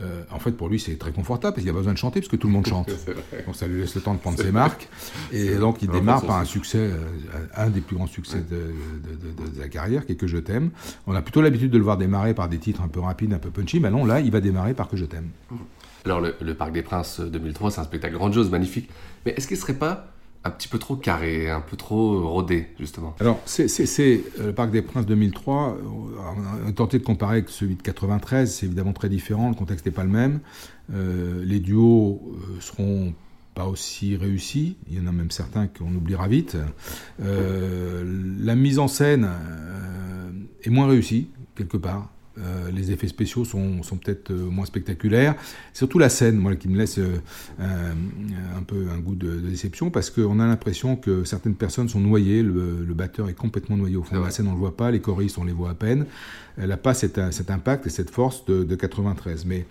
Euh, 0.00 0.22
en 0.30 0.38
fait, 0.38 0.52
pour 0.52 0.68
lui, 0.68 0.78
c'est 0.78 0.96
très 0.96 1.12
confortable 1.12 1.54
parce 1.54 1.62
qu'il 1.62 1.70
a 1.70 1.76
besoin 1.76 1.92
de 1.92 1.98
chanter 1.98 2.20
parce 2.20 2.30
que 2.30 2.36
tout 2.36 2.46
le 2.46 2.52
monde 2.52 2.66
chante. 2.66 2.90
donc 3.46 3.56
ça 3.56 3.66
lui 3.66 3.80
laisse 3.80 3.94
le 3.94 4.00
temps 4.00 4.14
de 4.14 4.20
prendre 4.20 4.38
ses 4.38 4.52
marques. 4.52 4.88
Et 5.32 5.56
donc 5.56 5.82
il 5.82 5.88
démarre 5.88 6.24
par 6.24 6.36
un 6.36 6.44
succès, 6.44 6.78
euh, 6.78 6.98
un 7.56 7.70
des 7.70 7.80
plus 7.80 7.96
grands 7.96 8.06
succès 8.06 8.38
de, 8.38 8.56
de, 8.56 9.44
de, 9.44 9.50
de, 9.50 9.60
sa 9.60 9.68
carrière, 9.68 10.06
qui 10.06 10.12
est 10.12 10.16
Que 10.16 10.26
je 10.26 10.38
t'aime. 10.38 10.70
On 11.06 11.14
a 11.14 11.22
plutôt 11.22 11.42
l'habitude 11.42 11.70
de 11.70 11.78
le 11.78 11.84
voir 11.84 11.96
démarrer 11.96 12.34
par 12.34 12.48
des 12.48 12.58
titres 12.58 12.82
un 12.82 12.88
peu 12.88 13.00
rapides, 13.00 13.32
un 13.32 13.38
peu 13.38 13.50
punchy. 13.50 13.80
Mais 13.80 13.90
non, 13.90 14.04
là, 14.04 14.20
il 14.20 14.30
va 14.30 14.40
démarrer 14.40 14.74
par 14.74 14.88
Que 14.88 14.96
je 14.96 15.04
t'aime. 15.04 15.30
Alors, 16.04 16.20
le, 16.20 16.34
le, 16.40 16.54
Parc 16.54 16.72
des 16.72 16.82
Princes 16.82 17.20
2003, 17.20 17.72
c'est 17.72 17.80
un 17.80 17.84
spectacle 17.84 18.14
grandiose, 18.14 18.50
magnifique. 18.50 18.88
Mais 19.26 19.32
est-ce 19.36 19.48
qu'il 19.48 19.56
ne 19.56 19.60
serait 19.60 19.74
pas 19.74 20.12
un 20.44 20.50
petit 20.50 20.68
peu 20.68 20.78
trop 20.78 20.96
carré, 20.96 21.50
un 21.50 21.60
peu 21.60 21.76
trop 21.76 22.28
rodé, 22.28 22.68
justement. 22.78 23.14
Alors, 23.20 23.40
c'est 23.44 24.22
le 24.38 24.52
Parc 24.52 24.70
des 24.70 24.82
Princes 24.82 25.06
2003. 25.06 25.78
On 26.64 26.68
a 26.68 26.72
tenté 26.72 26.98
de 26.98 27.04
comparer 27.04 27.38
avec 27.38 27.48
celui 27.48 27.74
de 27.74 27.82
93. 27.82 28.50
C'est 28.50 28.66
évidemment 28.66 28.92
très 28.92 29.08
différent. 29.08 29.48
Le 29.48 29.54
contexte 29.54 29.86
n'est 29.86 29.92
pas 29.92 30.04
le 30.04 30.10
même. 30.10 30.40
Euh, 30.94 31.44
les 31.44 31.60
duos 31.60 32.22
euh, 32.22 32.60
seront 32.60 33.12
pas 33.54 33.66
aussi 33.66 34.16
réussis. 34.16 34.76
Il 34.88 34.96
y 34.96 35.00
en 35.00 35.06
a 35.06 35.12
même 35.12 35.30
certains 35.30 35.66
qu'on 35.66 35.94
oubliera 35.94 36.28
vite. 36.28 36.56
Euh, 37.20 38.04
la 38.40 38.54
mise 38.54 38.78
en 38.78 38.88
scène 38.88 39.28
est 40.62 40.70
moins 40.70 40.86
réussie, 40.86 41.28
quelque 41.56 41.76
part. 41.76 42.10
Euh, 42.38 42.70
les 42.70 42.92
effets 42.92 43.08
spéciaux 43.08 43.44
sont, 43.44 43.82
sont 43.82 43.96
peut-être 43.96 44.30
euh, 44.30 44.48
moins 44.50 44.66
spectaculaires. 44.66 45.34
Surtout 45.72 45.98
la 45.98 46.08
scène, 46.08 46.36
moi, 46.36 46.54
qui 46.56 46.68
me 46.68 46.76
laisse 46.76 46.98
euh, 46.98 47.18
un 47.58 48.62
peu 48.62 48.86
un 48.94 48.98
goût 48.98 49.14
de, 49.14 49.40
de 49.40 49.48
déception, 49.48 49.90
parce 49.90 50.10
qu'on 50.10 50.38
a 50.40 50.46
l'impression 50.46 50.96
que 50.96 51.24
certaines 51.24 51.54
personnes 51.54 51.88
sont 51.88 52.00
noyées. 52.00 52.42
Le, 52.42 52.84
le, 52.86 52.94
batteur 52.94 53.28
est 53.28 53.34
complètement 53.34 53.76
noyé 53.76 53.96
au 53.96 54.02
fond 54.02 54.16
de 54.16 54.24
la 54.24 54.30
scène, 54.30 54.46
on 54.46 54.50
ne 54.50 54.54
le 54.54 54.60
voit 54.60 54.76
pas. 54.76 54.90
Les 54.90 55.00
choristes, 55.00 55.38
on 55.38 55.44
les 55.44 55.52
voit 55.52 55.70
à 55.70 55.74
peine. 55.74 56.06
Elle 56.56 56.68
n'a 56.68 56.76
pas 56.76 56.94
cet, 56.94 57.20
cet, 57.32 57.50
impact 57.50 57.86
et 57.86 57.90
cette 57.90 58.10
force 58.10 58.44
de, 58.46 58.64
de 58.64 58.74
93. 58.74 59.44
Mais 59.44 59.66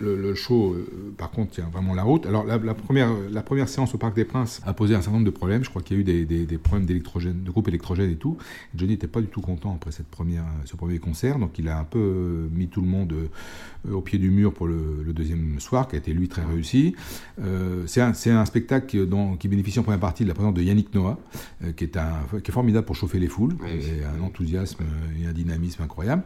le, 0.00 0.16
le 0.16 0.34
show, 0.34 0.74
euh, 0.74 1.14
par 1.16 1.30
contre, 1.30 1.52
tient 1.52 1.68
vraiment 1.72 1.94
la 1.94 2.02
route. 2.02 2.26
Alors, 2.26 2.44
la, 2.44 2.58
la 2.58 2.74
première, 2.74 3.10
la 3.30 3.42
première 3.42 3.68
séance 3.68 3.94
au 3.94 3.98
Parc 3.98 4.14
des 4.16 4.24
Princes 4.24 4.60
a 4.64 4.72
posé 4.72 4.94
un 4.94 5.00
certain 5.02 5.18
nombre 5.18 5.26
de 5.26 5.30
problèmes. 5.30 5.64
Je 5.64 5.70
crois 5.70 5.82
qu'il 5.82 5.96
y 5.96 5.98
a 5.98 6.02
eu 6.02 6.04
des, 6.04 6.24
des, 6.24 6.46
des 6.46 6.58
problèmes 6.58 6.86
d'électrogène, 6.86 7.42
de 7.42 7.50
groupe 7.50 7.68
électrogène 7.68 8.10
et 8.10 8.16
tout. 8.16 8.36
Johnny 8.74 8.92
n'était 8.92 9.06
pas 9.06 9.20
du 9.20 9.28
tout 9.28 9.40
content 9.40 9.74
après 9.74 9.92
cette 9.92 10.08
première, 10.08 10.44
ce 10.64 10.76
premier 10.76 10.98
concert, 10.98 11.38
donc 11.38 11.58
il 11.58 11.68
a 11.68 11.78
un 11.78 11.84
peu 11.84 11.98
euh, 11.98 12.48
mis 12.52 12.68
tout 12.68 12.80
le 12.80 12.88
monde 12.88 13.12
euh, 13.12 13.92
au 13.92 14.00
pied 14.00 14.18
du 14.18 14.30
mur 14.30 14.52
pour 14.52 14.66
le, 14.66 15.02
le 15.04 15.12
deuxième 15.12 15.60
soir, 15.60 15.88
qui 15.88 15.96
a 15.96 15.98
été 15.98 16.12
lui 16.12 16.28
très 16.28 16.44
réussi. 16.44 16.94
Euh, 17.40 17.84
c'est 17.86 18.00
un, 18.00 18.12
un 18.12 18.44
spectacle 18.44 19.06
dont, 19.06 19.36
qui 19.36 19.48
bénéficie 19.48 19.78
en 19.78 19.82
première 19.82 20.00
partie 20.00 20.24
de 20.24 20.28
la 20.28 20.34
présence 20.34 20.54
de 20.54 20.62
Yannick 20.62 20.94
Noah, 20.94 21.18
euh, 21.64 21.72
qui, 21.72 21.84
est 21.84 21.96
un, 21.96 22.12
qui 22.42 22.50
est 22.50 22.54
formidable 22.54 22.86
pour 22.86 22.96
chauffer 22.96 23.18
les 23.18 23.28
foules, 23.28 23.56
et 23.68 24.04
un 24.04 24.22
enthousiasme 24.22 24.84
et 25.20 25.26
un 25.26 25.32
dynamisme 25.32 25.82
incroyable. 25.82 26.22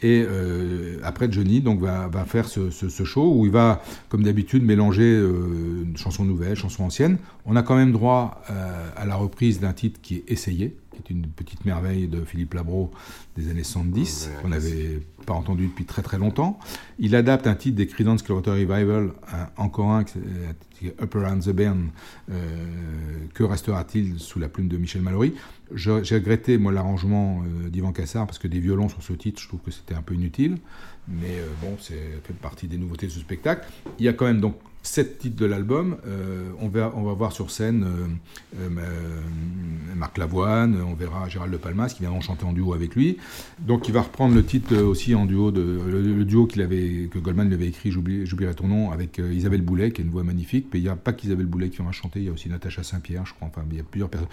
Et 0.00 0.24
euh, 0.28 0.98
après, 1.02 1.30
Johnny 1.30 1.60
donc, 1.60 1.80
va, 1.80 2.10
faire 2.24 2.48
ce 2.48 3.04
show 3.04 3.34
où 3.34 3.46
il 3.46 3.52
va, 3.52 3.82
comme 4.08 4.22
d'habitude, 4.22 4.62
mélanger 4.62 5.02
euh, 5.02 5.84
chansons 5.96 6.24
nouvelles, 6.24 6.56
chansons 6.56 6.84
anciennes. 6.84 7.18
On 7.46 7.56
a 7.56 7.62
quand 7.62 7.76
même 7.76 7.92
droit 7.92 8.42
euh, 8.50 8.88
à 8.96 9.06
la 9.06 9.16
reprise 9.16 9.60
d'un 9.60 9.72
titre 9.72 10.00
qui 10.00 10.16
est 10.16 10.24
Essayé, 10.28 10.76
qui 11.02 11.12
est 11.12 11.16
une 11.16 11.26
petite 11.26 11.64
merveille 11.64 12.08
de 12.08 12.24
Philippe 12.24 12.54
Labro 12.54 12.90
des 13.36 13.50
années 13.50 13.64
70, 13.64 14.30
qu'on 14.42 14.48
n'avait 14.48 15.00
pas 15.26 15.34
entendu 15.34 15.66
depuis 15.66 15.84
très 15.84 16.02
très 16.02 16.18
longtemps. 16.18 16.58
Il 16.98 17.14
adapte 17.14 17.46
un 17.46 17.54
titre 17.54 17.76
des 17.76 17.86
Creedence 17.86 18.22
Clearwater 18.22 18.54
Revival, 18.54 19.12
un, 19.32 19.62
encore 19.62 19.90
un, 19.90 20.04
qui 20.04 20.86
est 20.86 21.02
Upper 21.02 21.20
Around 21.20 21.44
the 21.44 21.50
Bend, 21.50 21.76
euh, 22.30 22.36
que 23.34 23.42
restera-t-il 23.42 24.18
sous 24.18 24.38
la 24.38 24.48
plume 24.48 24.68
de 24.68 24.76
Michel 24.76 25.02
Mallory? 25.02 25.34
J'ai 25.74 26.14
regretté, 26.14 26.56
moi, 26.56 26.72
l'arrangement 26.72 27.42
euh, 27.42 27.68
d'Ivan 27.68 27.92
Cassar, 27.92 28.26
parce 28.26 28.38
que 28.38 28.48
des 28.48 28.60
violons 28.60 28.88
sur 28.88 29.02
ce 29.02 29.12
titre, 29.12 29.40
je 29.40 29.48
trouve 29.48 29.60
que 29.60 29.70
c'était 29.70 29.94
un 29.94 30.02
peu 30.02 30.14
inutile. 30.14 30.58
Mais 31.08 31.38
euh, 31.38 31.48
bon, 31.62 31.76
c'est 31.80 32.20
fait 32.24 32.34
partie 32.34 32.68
des 32.68 32.78
nouveautés 32.78 33.06
de 33.06 33.12
ce 33.12 33.20
spectacle. 33.20 33.68
Il 33.98 34.04
y 34.04 34.08
a 34.08 34.12
quand 34.12 34.26
même 34.26 34.40
donc 34.40 34.56
sept 34.82 35.18
titres 35.18 35.36
de 35.36 35.46
l'album. 35.46 35.96
Euh, 36.06 36.50
on, 36.60 36.68
va, 36.68 36.92
on 36.96 37.02
va 37.02 37.12
voir 37.12 37.32
sur 37.32 37.50
scène 37.50 37.84
euh, 37.84 38.58
euh, 38.60 39.20
Marc 39.96 40.16
Lavoine, 40.18 40.76
on 40.86 40.94
verra 40.94 41.28
Gérald 41.28 41.52
De 41.52 41.58
Palmas 41.58 41.88
qui 41.88 42.00
viendront 42.00 42.20
chanter 42.20 42.44
en 42.44 42.52
duo 42.52 42.72
avec 42.74 42.94
lui. 42.94 43.18
Donc 43.60 43.88
il 43.88 43.92
va 43.94 44.02
reprendre 44.02 44.34
le 44.34 44.44
titre 44.44 44.76
aussi 44.76 45.14
en 45.14 45.26
duo, 45.26 45.50
de, 45.50 45.60
le, 45.86 46.00
le 46.00 46.24
duo 46.24 46.46
qu'il 46.46 46.62
avait, 46.62 47.08
que 47.10 47.18
Goldman 47.18 47.48
lui 47.48 47.54
avait 47.54 47.66
écrit, 47.66 47.90
j'oublie- 47.90 48.24
j'oublierai 48.24 48.54
ton 48.54 48.68
nom, 48.68 48.90
avec 48.90 49.18
Isabelle 49.18 49.62
Boulet, 49.62 49.90
qui 49.90 50.00
a 50.00 50.04
une 50.04 50.10
voix 50.10 50.22
magnifique. 50.22 50.68
Mais 50.72 50.78
il 50.78 50.82
n'y 50.82 50.88
a 50.88 50.96
pas 50.96 51.12
qu'Isabelle 51.12 51.46
Boulet 51.46 51.68
qui 51.68 51.76
viendra 51.76 51.92
chanter, 51.92 52.20
il 52.20 52.26
y 52.26 52.28
a 52.28 52.32
aussi 52.32 52.48
Natacha 52.48 52.82
Saint-Pierre, 52.82 53.26
je 53.26 53.34
crois. 53.34 53.48
Enfin, 53.48 53.62
il 53.70 53.76
y 53.76 53.80
a 53.80 53.84
plusieurs 53.84 54.08
personnes. 54.08 54.28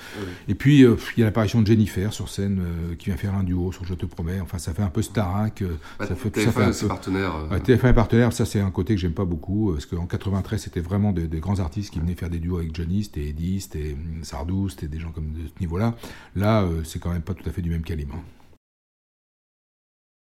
Et 0.48 0.56
puis 0.56 0.82
il 0.82 1.20
y 1.20 1.22
a 1.24 1.26
l'apparition 1.26 1.62
de 1.62 1.68
Jennifer 1.68 2.14
sur 2.14 2.30
scène 2.30 2.62
qui 3.00 3.08
vient 3.08 3.18
faire 3.18 3.34
un 3.36 3.44
duo 3.44 3.72
sur 3.72 3.84
Je 3.86 3.94
te 3.96 4.06
promets. 4.06 4.40
Enfin, 4.40 4.58
ça 4.60 4.74
fait 4.74 4.84
un 4.84 4.90
peu 4.90 5.02
Starac. 5.02 5.64
Bah, 6.00 6.08
ça 6.08 6.16
fait, 6.16 6.30
TF1 6.30 6.46
ça 6.46 6.52
fait 6.52 6.64
un 6.64 6.72
peu- 6.72 6.88
partenaire. 6.88 7.34
Ouais, 7.52 7.60
TF1 7.60 7.90
est 7.90 7.94
partenaire, 7.94 8.32
ça 8.34 8.46
c'est 8.46 8.60
un 8.60 8.72
côté 8.72 8.96
que 8.96 9.02
j'aime 9.02 9.14
pas 9.14 9.26
beaucoup, 9.26 9.72
parce 9.74 9.86
qu'en 9.86 10.06
93 10.36 10.62
c'était 10.62 10.82
vraiment 10.82 11.12
des, 11.12 11.28
grands 11.40 11.60
artistes 11.60 11.92
qui 11.92 12.00
venaient 12.00 12.16
faire 12.16 12.30
des 12.30 12.40
duos 12.40 12.58
avec 12.58 12.76
Johnny, 12.76 13.04
c'était 13.04 13.28
Eddie, 13.28 13.62
c'était 13.62 13.94
hum, 13.94 14.24
Sardou, 14.24 14.70
c'était 14.70 14.88
des 14.88 15.00
gens 15.00 15.12
comme 15.12 15.32
de 15.32 15.48
ce 15.48 15.60
niveau-là. 15.60 15.96
Là, 16.36 16.64
euh, 16.64 16.84
c'est 16.84 17.00
quand 17.00 17.12
même 17.12 17.22
pas 17.22 17.34
tout 17.34 17.48
à 17.48 17.52
fait 17.52 17.62
du 17.62 17.70
même 17.70 17.84
calibre. 17.84 18.16